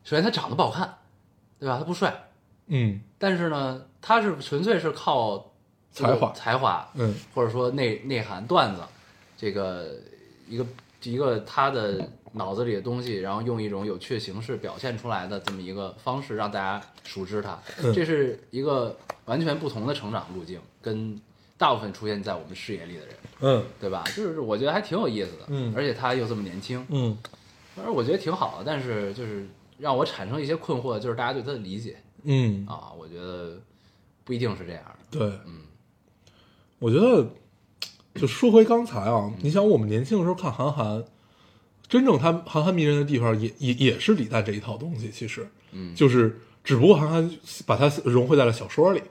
[0.03, 0.91] 首先他长得不好看，
[1.59, 1.77] 对吧？
[1.77, 2.29] 他不帅，
[2.67, 2.99] 嗯。
[3.19, 5.53] 但是呢，他是纯粹是靠
[5.91, 6.31] 才华。
[6.33, 7.13] 才华，嗯。
[7.33, 8.81] 或者说内内涵段子，
[9.38, 9.95] 这个
[10.47, 10.65] 一个
[11.03, 17.59] 一个他的脑子里的东西，然后用一种有趣的形式表现出来的这么一个方式，让大家熟知他。
[17.82, 17.93] 嗯。
[17.93, 21.19] 这是一个完全不同的成长路径，跟
[21.57, 23.63] 大部分出现在我们视野里的人，嗯。
[23.80, 24.03] 对吧？
[24.15, 25.73] 就是我觉得还挺有意思的，嗯。
[25.75, 27.17] 而且他又这么年轻，嗯。
[27.75, 28.63] 反正我觉得挺好的。
[28.65, 29.47] 但是就是
[29.78, 31.97] 让我产生一些困惑，就是大家对他的理解。
[32.23, 33.57] 嗯，啊，我觉得
[34.23, 34.84] 不一定是这样。
[34.84, 35.19] 的。
[35.19, 35.61] 对，嗯。
[36.80, 37.28] 我觉得
[38.13, 41.03] 就说回刚才啊，你想我们年轻的时候看韩寒，
[41.89, 47.31] 真正他韩寒迷人的地方也也也是李诞这一套东西，其实，嗯就是只不过韩寒
[47.65, 49.01] 把它融汇在了小说里，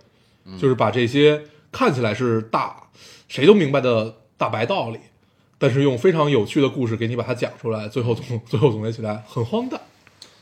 [0.59, 2.89] 就是把这些看起来是大
[3.29, 4.99] 谁都明白的大白道理，
[5.59, 9.81] 但是用非常有趣的故事给你把它讲出来，最后总 最后总结起来很荒诞。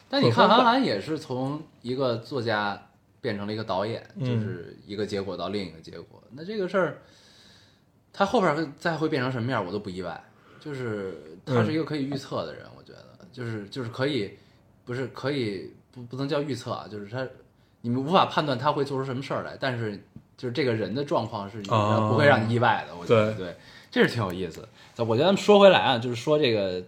[0.08, 2.88] 但你看韩寒也是从一个作家
[3.20, 6.22] 变成了一个导演，嗯就是一个结果到另一个结果。
[6.32, 7.02] 那这个事儿，
[8.12, 10.22] 他后边再会变成什么样，我都不意外。
[10.60, 14.30] 就是他是一个可以预测的人，我觉得，就是就是可以，
[14.84, 17.26] 不是可以不不能叫预测啊，就是他
[17.82, 19.96] 你们无法判断他会做出什么事儿来，但是
[20.36, 23.46] 就是这个人的状况是哦不会让你意外的，我觉得对。
[23.46, 23.56] 对，
[23.90, 25.04] 这是挺有意思的。
[25.04, 26.82] 我觉得咱们说回来啊，就是说这个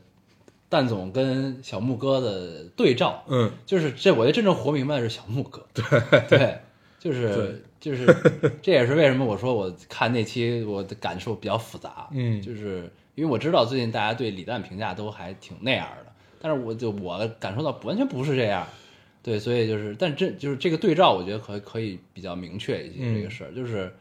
[0.68, 5.64] 蛋总跟小木哥的对照，嗯，就是这，我觉得真正活明白的是小木哥。
[5.72, 5.84] 对。
[6.28, 6.58] 对，
[7.06, 8.04] 就是 就是，
[8.60, 12.08] 这也是为什么我说我看那期我的感受比较复杂。
[12.10, 18.66] 嗯就是因为我知道最近大家对李诞评价都还挺那样的，但是我就我感受到完全不是这样。
[19.22, 23.92] 对，所以就是，但这就是这个对照，我觉得可可以比较明确一些嗯这个事儿，就是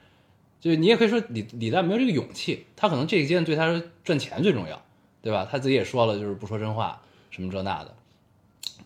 [0.59, 4.79] 就是你也可以说李李诞没有这个勇气，他可能这一阶段对他说赚钱最重要，
[5.23, 5.47] 对吧？
[5.51, 7.01] 他自己也说了，就是不说真话，
[7.31, 7.95] 什么这那的，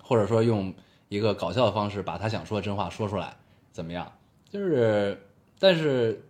[0.02, 0.74] 或者说用
[1.10, 3.36] 一个搞笑的方式把他想说的真话说出来，
[3.80, 4.12] 怎么样？
[4.50, 5.18] 就是，
[5.58, 6.22] 但是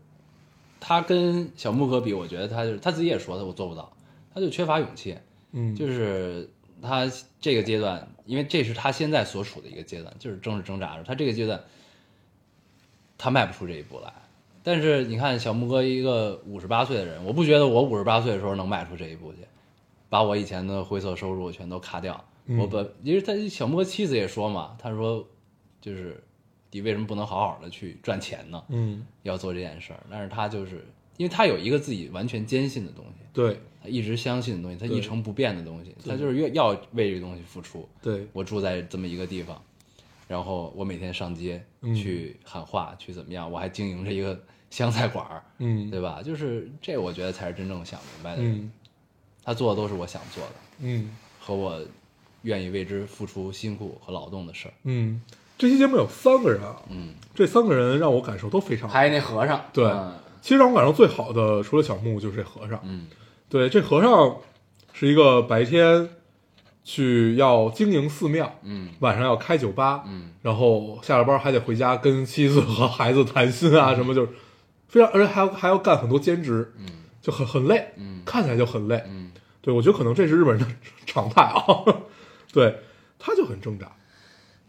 [0.80, 3.92] 他跟小木哥比，我觉得他就是他自己也说的，我做不到，
[4.32, 5.18] 他就缺乏勇气。
[5.52, 6.48] 嗯，就是
[6.80, 11.04] 他这个阶段，因为这是他现在所处的一个阶段，就是正是挣扎着。
[11.04, 11.60] 他这个阶段，
[13.18, 14.14] 他迈不出这一步来。
[14.62, 19.40] 但是你看小木哥一个五十八岁的人，我不觉得我五十八岁的时候能迈出这一步去，
[20.08, 22.24] 把我以前的灰色收入全都卡掉。
[22.46, 25.26] 嗯我本因为他小木哥妻子也说嘛，他说
[25.82, 26.24] 就是
[26.72, 28.64] 你为什么不能好好的去赚钱呢？
[28.70, 30.86] 嗯，要做这件事儿，但是他就是
[31.18, 37.88] 因为他有一个自己完全坚信的东西，对他一直相信的东西，他一成不变的东西，他就是越要为这个东西付出。
[38.02, 39.62] 对，我住在这么一个地方，
[40.28, 43.52] 然后我每天上街嗯去喊话，去怎么样？
[43.52, 44.40] 我还经营着一个
[44.70, 46.22] 湘菜馆儿，嗯对吧？
[46.24, 48.56] 就是这，我觉得才是真正想明白的人。
[48.56, 48.72] 嗯
[49.42, 51.10] 他做的都是我想做的，嗯
[51.40, 51.82] 和我
[52.44, 54.74] 愿意为之付出辛苦和劳动的事儿。
[54.84, 55.20] 嗯，
[55.60, 58.94] 这期节目有三个人啊，嗯，这三个人让我感受都非常好。
[58.94, 60.14] 还有那和尚，对嗯。
[60.42, 62.80] 其实让我感受最好的，除了小木，就是这和尚。
[62.86, 63.08] 嗯。
[63.50, 64.38] 对，这和尚
[64.94, 66.12] 是一个白天
[66.86, 68.88] 去要经营寺庙，嗯。
[69.00, 70.32] 晚上要开酒吧，嗯。
[70.42, 74.30] 然后下了班还得回家跟妻子和孩子谈心啊，什么就是
[74.88, 76.86] 非常，而且还要还要干很多兼职，嗯。
[77.22, 78.22] 就很很累，嗯。
[78.26, 79.04] 看起来就很累。
[79.08, 79.30] 嗯，
[79.62, 80.74] 对我觉得可能这是日本人的
[81.06, 81.62] 常态啊，
[82.54, 82.80] 对，
[83.20, 83.92] 他就很挣扎，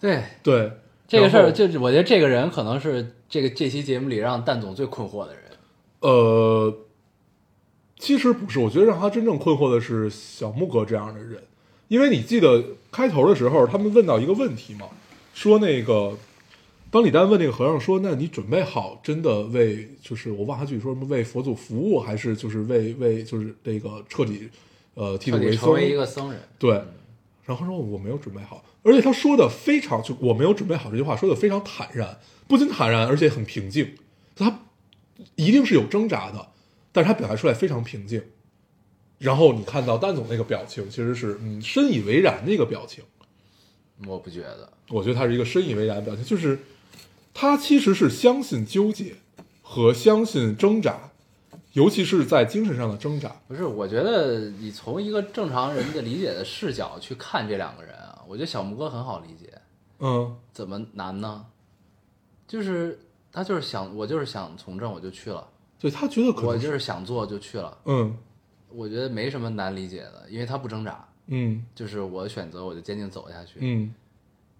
[0.00, 0.72] 对，对
[1.06, 5.42] 这个事儿，就是我觉得这个人可能是这个这期节目里让蛋总最困惑的人。
[6.00, 6.74] 呃，
[7.98, 11.42] 其实不是，我觉得让他真正困惑的是小木哥这样的人，
[11.88, 14.86] 因为你记得开头的时候，他们问到一个问题嘛，
[15.34, 16.16] 说那个
[16.90, 24.48] 当李丹问那个和尚说：“那你准备好真的为就是我忘他具体说什么为佛祖服务，还是就是为为就是那个彻底
[24.94, 26.72] 呃剃度为僧？”彻底成为一个僧人，对，
[27.44, 32.18] 然后他说我没有准备好，而且他说的非常就我没有准备好这句话说的非常坦然，
[32.48, 33.94] 不仅坦然，而且很平静，
[34.34, 34.60] 他
[35.36, 36.48] 一定是有挣扎的，
[36.92, 38.22] 但是他表达出来非常平静。
[39.18, 43.04] 然后你看到丹总那个表情，其实是嗯深以为然的一个表情，
[44.06, 44.72] 我不觉得。
[44.88, 46.58] 我觉得他是一个深以为然的表情，就是
[47.34, 49.16] 他其实是相信纠结
[49.60, 51.10] 和相信挣扎，
[51.74, 53.36] 尤其是在精神上的挣扎。
[53.46, 57.99] 不是，我觉得你从一个正常人的理解的视角去看这两个人啊，
[58.30, 59.52] 我觉得小木哥很好理解，
[59.98, 61.44] 嗯怎么难呢？
[62.46, 62.96] 就是
[63.32, 65.44] 他就是想，我就是想从政，我就去了，
[65.80, 68.16] 对他觉得可我就是想做就去了，嗯
[68.68, 73.58] 我觉得没什么难理解的，因为他不挣扎，嗯就是我选择我就坚定走下去。
[73.60, 73.92] 嗯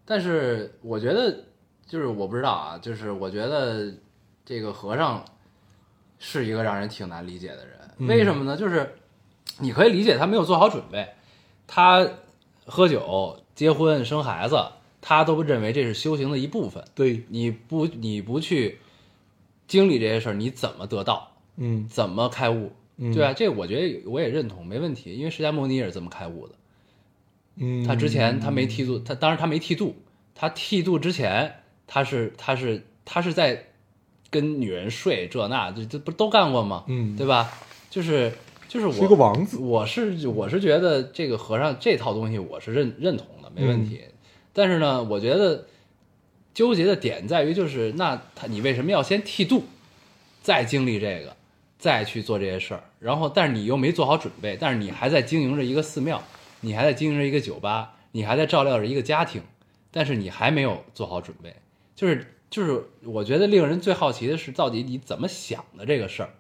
[0.05, 1.45] 但是我觉得，
[1.87, 3.95] 就是我不知道啊，就是我觉得
[4.45, 5.25] 这个和尚
[6.19, 7.79] 是一个让人挺难理解的人。
[7.99, 8.57] 嗯为什么呢？
[8.57, 8.97] 就是
[9.61, 11.09] 你可以理解他没有做好准备，
[11.69, 12.05] 他
[12.67, 14.57] 喝酒、结婚、生孩子，
[15.03, 16.83] 他都不认为这是修行的一部分。
[16.95, 18.79] 对你不你不去
[19.69, 21.33] 经历这些事儿，你怎么得到？
[21.59, 22.73] 嗯怎么开悟？
[22.97, 23.35] 嗯对啊？
[23.35, 26.55] 这个我觉得我也认同，没问题，因为释迦牟尼也是这么开悟的。
[27.57, 29.95] 嗯，他之前他没剃度，他当然他没剃度，
[30.35, 31.57] 他剃度之前
[31.87, 33.67] 他是他是他是在
[34.31, 36.85] 跟女人睡这那，这这不都干过吗？
[36.89, 37.53] 嗯对吧？
[37.91, 38.33] 就是
[38.69, 44.01] 就是我是一个王子我是我是觉得这个和尚这套东西我是认认同的，没问题。
[44.05, 44.13] 嗯
[44.53, 45.65] 但是呢，我觉得
[46.53, 49.63] 纠结的点在于就是那他你为什么要先剃度，
[50.43, 51.37] 再经历这个，
[51.79, 52.83] 再去做这些事儿？
[52.99, 56.21] 然后但是你又没做好准备，但是你还在经营着一个寺庙，
[56.63, 59.41] 你还在经营着一个酒吧，你还在照料着一个家庭，
[59.93, 61.55] 但是你还没有做好准备。
[61.95, 66.31] 就是就是，我觉得令人最好奇的是，到底你怎么想的这个事儿？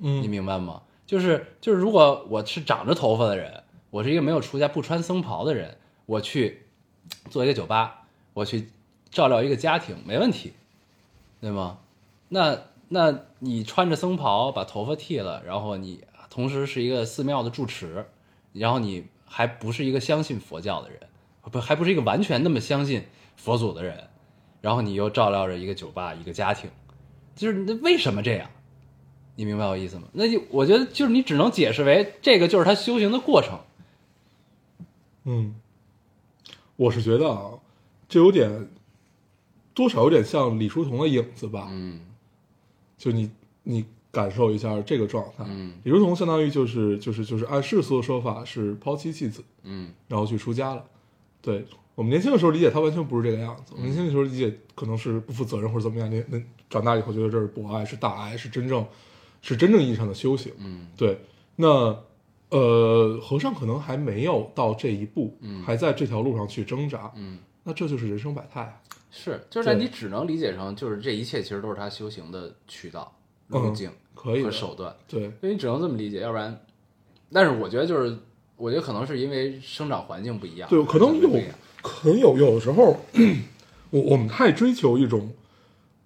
[0.00, 0.82] 嗯你明白吗？
[1.06, 6.62] 就是就是，如果我是长着头发的人，我是一个没有出家不穿僧袍的人，我去
[7.30, 8.70] 做一个酒吧，我去
[9.10, 10.52] 照料一个家庭，没问题，
[11.40, 11.78] 对吗？
[12.28, 18.06] 那那你穿着僧袍，把头发剃了，然后你同时是一个寺庙的住持，
[18.52, 21.00] 然后你还不是一个相信佛教的人，
[21.50, 23.04] 不还不是一个完全那么相信
[23.36, 24.08] 佛祖的人，
[24.60, 26.70] 然后你又照料着一个酒吧一个家庭，
[27.34, 28.50] 就是那为什么这样？
[29.38, 30.08] 你明白我意思吗？
[30.12, 33.60] 那就我觉得就是你只能解释为这个就是他修行的过程。
[35.24, 35.54] 嗯，
[36.76, 37.50] 我是觉得啊，
[38.08, 38.68] 这有点
[39.74, 41.68] 多少有点像李叔同的影子吧。
[41.70, 42.00] 嗯
[42.96, 43.30] 就你
[43.62, 45.44] 你感受一下这个状态。
[45.46, 50.84] 嗯李叔同相当于就是就是就是按世俗的说法是抛妻弃子，嗯然后去出家了。
[51.42, 51.64] 对
[51.94, 58.86] 我们年轻的时候理解他完全不是这个样子，我们年轻的时候理解可能是不负责任或者怎么样，那那长大以后觉得这是博爱，是大爱，是真正
[59.42, 60.52] 是真正意义上的修行。
[60.58, 61.20] 嗯对，
[61.56, 61.96] 那
[62.50, 65.62] 呃，和尚可能还没有到这一步，嗯。
[65.64, 68.80] 还在这条路上去挣扎，嗯，那这就是人生百态啊。
[69.10, 73.10] 是，就是你只能理解成就是这一切其实都是他修行的渠道、
[73.48, 76.60] 路径可以和手段，对，所以你只能这么理解，要不然，
[77.32, 78.16] 但是我觉得就是，
[78.56, 81.30] 我觉得可能是因为生长环境不一样，对，可能有
[81.80, 82.96] 可能有有的时候，
[83.90, 85.32] 我我们太追求一种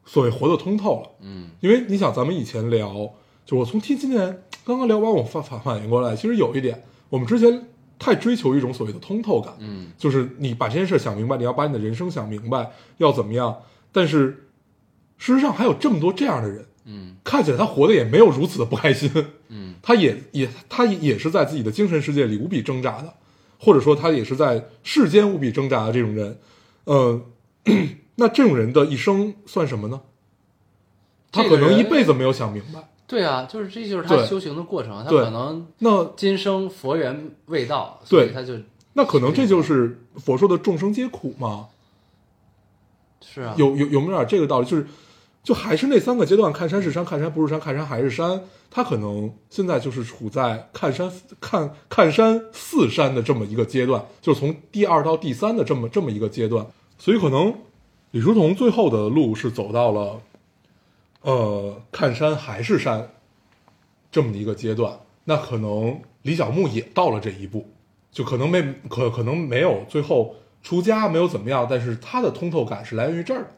[0.04, 1.50] 所谓活得通透了，嗯。
[1.60, 3.12] 因为你想，咱们以前聊，
[3.44, 7.66] 就我从听今年刚刚聊完，我反反反应过来，其实有一点，我们之前
[7.98, 14.46] 太追求一种所谓的通透感，嗯就是你把这件事想明白，你要把你的人生想明白，要怎么样，但是
[15.18, 19.10] 事实上还有这么多这样的人，嗯看起来他活得也没有如此的不开心，
[19.48, 23.12] 嗯他也也他也是在自己的精神世界里无比挣扎的，
[23.58, 26.38] 或者说他也是在世间无比挣扎的这种人，
[26.84, 27.20] 呃，
[28.14, 30.00] 那这种人的一生算什么呢？
[31.32, 32.88] 他可能一辈子没有想明白。
[33.10, 38.54] 对啊，就是这就是他修行的过程，他可能那今生佛缘未到，所以对他就
[38.92, 41.66] 那可能这就是佛说的众生皆苦嘛？
[43.20, 44.66] 是啊，有有有没有点这个道理？
[44.66, 44.86] 就是
[45.42, 48.40] 就还是那三个阶段，看山是山，看山不是山，看山还是山。
[48.70, 56.64] 他可能现在就是处在看山看看山似山的这么一个阶段，就是从第二到第三的这么这么一个阶段。
[56.96, 57.52] 所以可能
[58.12, 60.20] 李叔同最后的路是走到了，
[61.22, 63.10] 呃，看山还是山
[64.10, 64.98] 这么一个阶段。
[65.24, 67.68] 那可能李小牧也到了这一步，
[68.10, 73.50] 就可能没可可能没有最后出家，没有怎么样，但是他的通透感是来源于这儿的。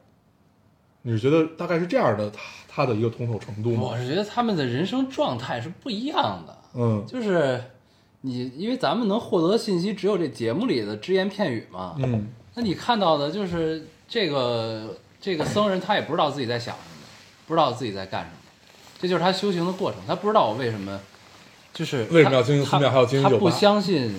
[1.02, 3.98] 你是觉得大概是这样的，他他的一个通透程度吗我？
[3.98, 7.62] 是觉得他们的人生状态是不一样的，嗯就是
[8.20, 16.91] 你因为咱们能获得的信息只有这节目里的只言片语嘛，嗯那你看到的就是这个这个僧人，他也不知道自己在想什么，
[17.52, 18.36] 不知道自己在干什么，
[18.98, 20.00] 这就是他修行的过程。
[20.06, 20.98] 他不知道我为什么，
[21.74, 24.18] 就是为什么要经营他寺庙还要经营酒吧他不相信，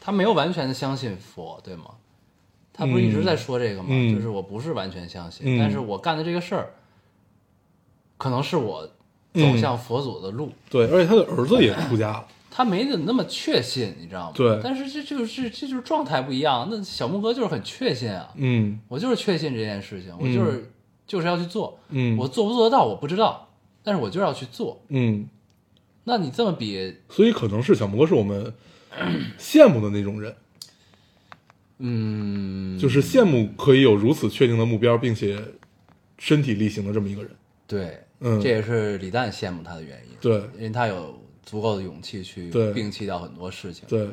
[0.00, 1.84] 他没有完全的相信佛，对吗？
[2.72, 3.90] 他不是一直在说这个吗？
[3.90, 6.70] 嗯就是我不是完全相信，嗯但是我干的这个事儿，
[8.18, 8.84] 可能是我
[9.34, 10.50] 走向佛祖的路。
[10.68, 12.26] 对，而且他的儿子也出家了。
[12.50, 14.32] 他没有那么确信，你知道吗？
[14.34, 16.68] 对但是这就是这就是状态不一样。
[16.70, 20.70] 那小木哥就是很确信啊，嗯我就是确信这件事情，我就是、
[21.06, 21.78] 就是要去做。
[21.90, 23.48] 嗯我做不做得到我不知道，
[23.82, 24.82] 但是我就是要去做。
[24.88, 25.26] 嗯，
[26.04, 28.52] 那你这么比，所以可能是小魔是我们
[29.38, 30.34] 羡慕的那种人，
[31.78, 35.38] 嗯，就是羡慕可以有如此确定的目标，并且
[36.18, 37.30] 身体力行的这么一个人。
[37.66, 40.16] 对，嗯这也是李诞羡慕他的原因。
[40.20, 44.08] 对因为他有足够的勇气去摒弃掉很多事情。，对，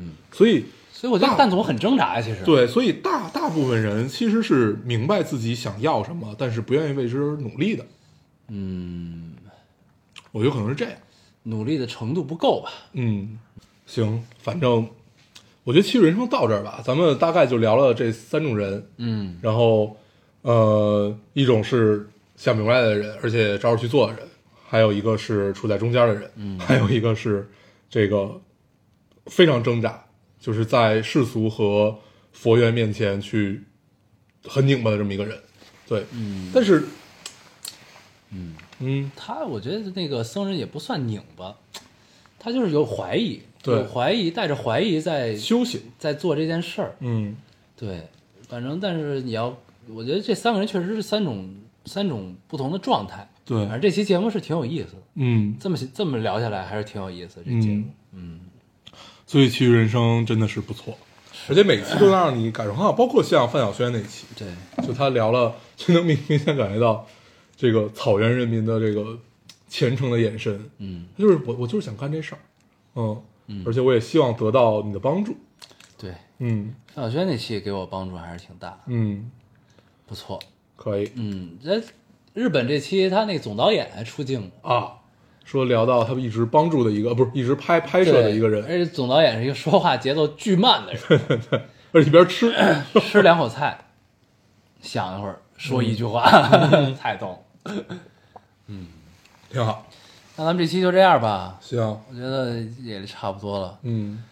[0.00, 7.86] 嗯，所以所以我觉得大蛋总很挣扎呀，其实。，对，所以大大部分人其实是明白自己想要什么，但是不愿意为之努力的。
[8.48, 9.34] 嗯，
[10.32, 10.94] 我觉得可能是这样。
[11.44, 12.70] 努力的程度不够吧？
[12.92, 13.38] 嗯，
[13.86, 14.86] 行，反正
[15.64, 19.96] 我觉得《其实人生》到这儿吧，咱们大概就聊了这三种人，嗯然后
[20.42, 24.22] 呃，一种是想明白的人，而且照着去做的人，
[24.68, 27.48] 还有一个是处在中间的人，嗯，还有一个是
[27.88, 28.38] 这个
[29.30, 30.04] 非常挣扎，
[30.38, 31.98] 就是在世俗和
[32.32, 33.62] 佛缘面前去
[34.46, 35.38] 很拧巴的这么一个人，
[35.88, 36.84] 对，嗯但是，
[38.30, 38.54] 嗯。
[38.82, 41.54] 嗯他我觉得那个僧人也不算拧巴，
[42.38, 46.96] 他就是有怀疑，对有怀疑，带着怀疑在修行，在做这件事儿。
[47.00, 47.36] 嗯
[47.76, 48.08] 对，
[48.48, 49.54] 反正但是你要，
[49.88, 51.54] 我觉得这三个人确实是三种
[51.84, 53.28] 三种不同的状态。
[53.44, 57.42] 对反正这期节目是挺有意思的，嗯，这么这么聊下来还是挺有意思的。
[57.44, 58.40] 这节目，嗯，
[59.30, 60.98] 所以《奇遇人生》真的是不错，
[61.48, 64.48] 而且每期都能让你感受很好，包括像范晓萱那期，对，
[64.84, 67.06] 就他聊了，就能明明显感觉到
[67.56, 69.16] 这个草原人民的这个
[69.68, 75.36] 虔诚的眼神，嗯，就是我我就是想干这事儿，嗯，而且我也希望得到你的帮助，
[75.96, 76.74] 对，嗯。
[76.92, 79.30] 范晓萱那期给我帮助还是挺大的，嗯，
[80.06, 80.40] 不错。
[80.74, 81.08] 可以。
[81.14, 81.80] 嗯，这
[82.34, 84.96] 日本这期他那总导演还出镜，啊。
[85.50, 91.42] 说聊到他们一直帮助的一个，不是一直拍拍摄的一个人，而且总导演是一个说话节奏巨慢的人，
[91.90, 92.54] 而且一边吃，
[93.02, 93.76] 吃两口菜，
[94.80, 96.22] 想一会儿说一句话，
[97.02, 97.44] 太逗
[98.68, 98.86] 嗯。
[99.50, 99.84] 挺好。
[100.36, 104.22] 那咱们这期就这样吧，行，我觉得也差不多了，嗯。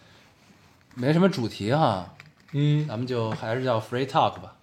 [0.95, 2.13] 没什么主题哈，
[2.53, 4.53] 嗯，咱们就还是叫 free talk 吧。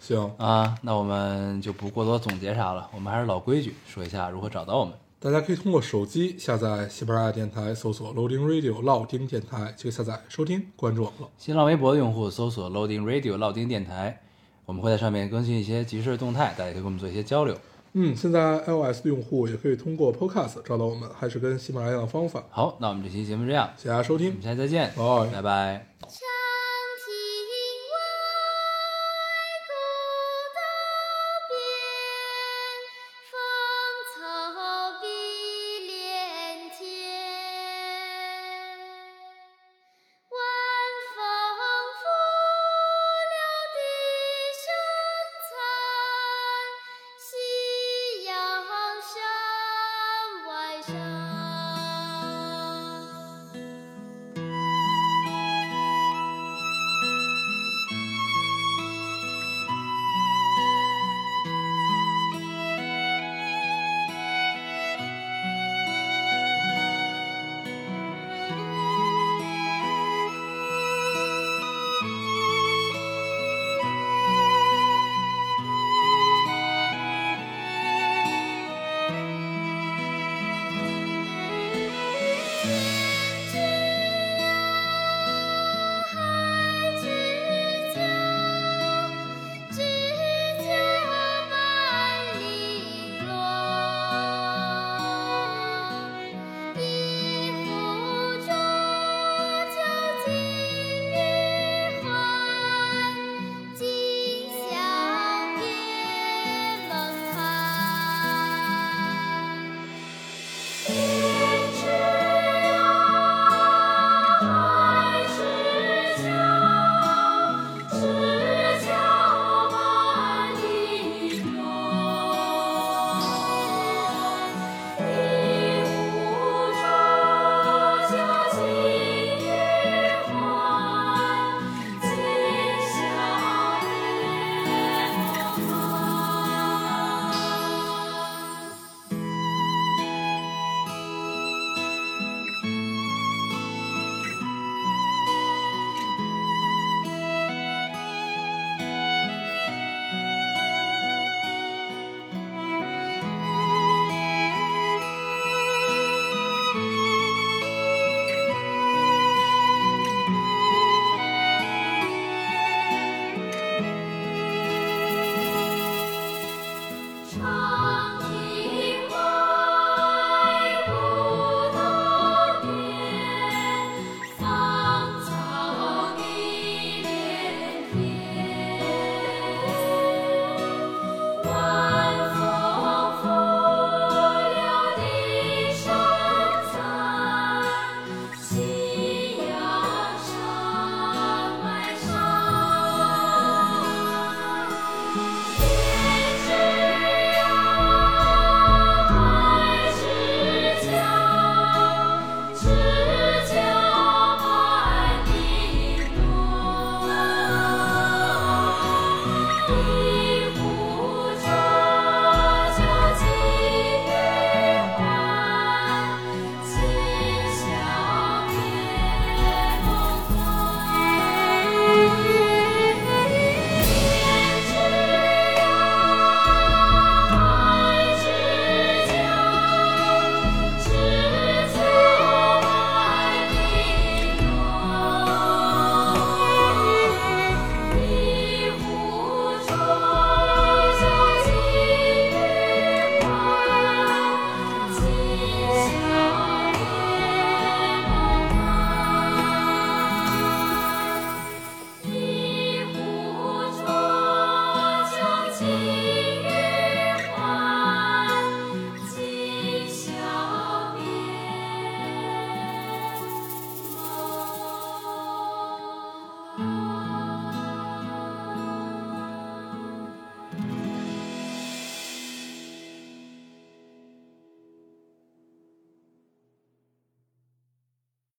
[0.00, 4.94] 行，啊，那我们就不过多总结啥了，我们还是老规矩，说一下如何找到我们。
[5.22, 11.28] 大家可以通过手机下载喜马拉雅电台，搜索 Loading Radio 老丁电台，就可以下载收听，关注我们了。
[11.38, 14.20] 新浪微博的用户搜索 Loading Radio 老丁电台，
[14.66, 17.56] 我们会在上面更新一些即时动态，大家可以跟我们做一些交流。
[17.92, 22.42] 嗯，现在 iOS 的用户也可以通过 Podcast 找到我们，还是跟喜马拉雅的方法。
[22.50, 24.92] 好，那我们这期节目这样，谢谢大家收听我们，下期再见，
[25.32, 25.86] 拜拜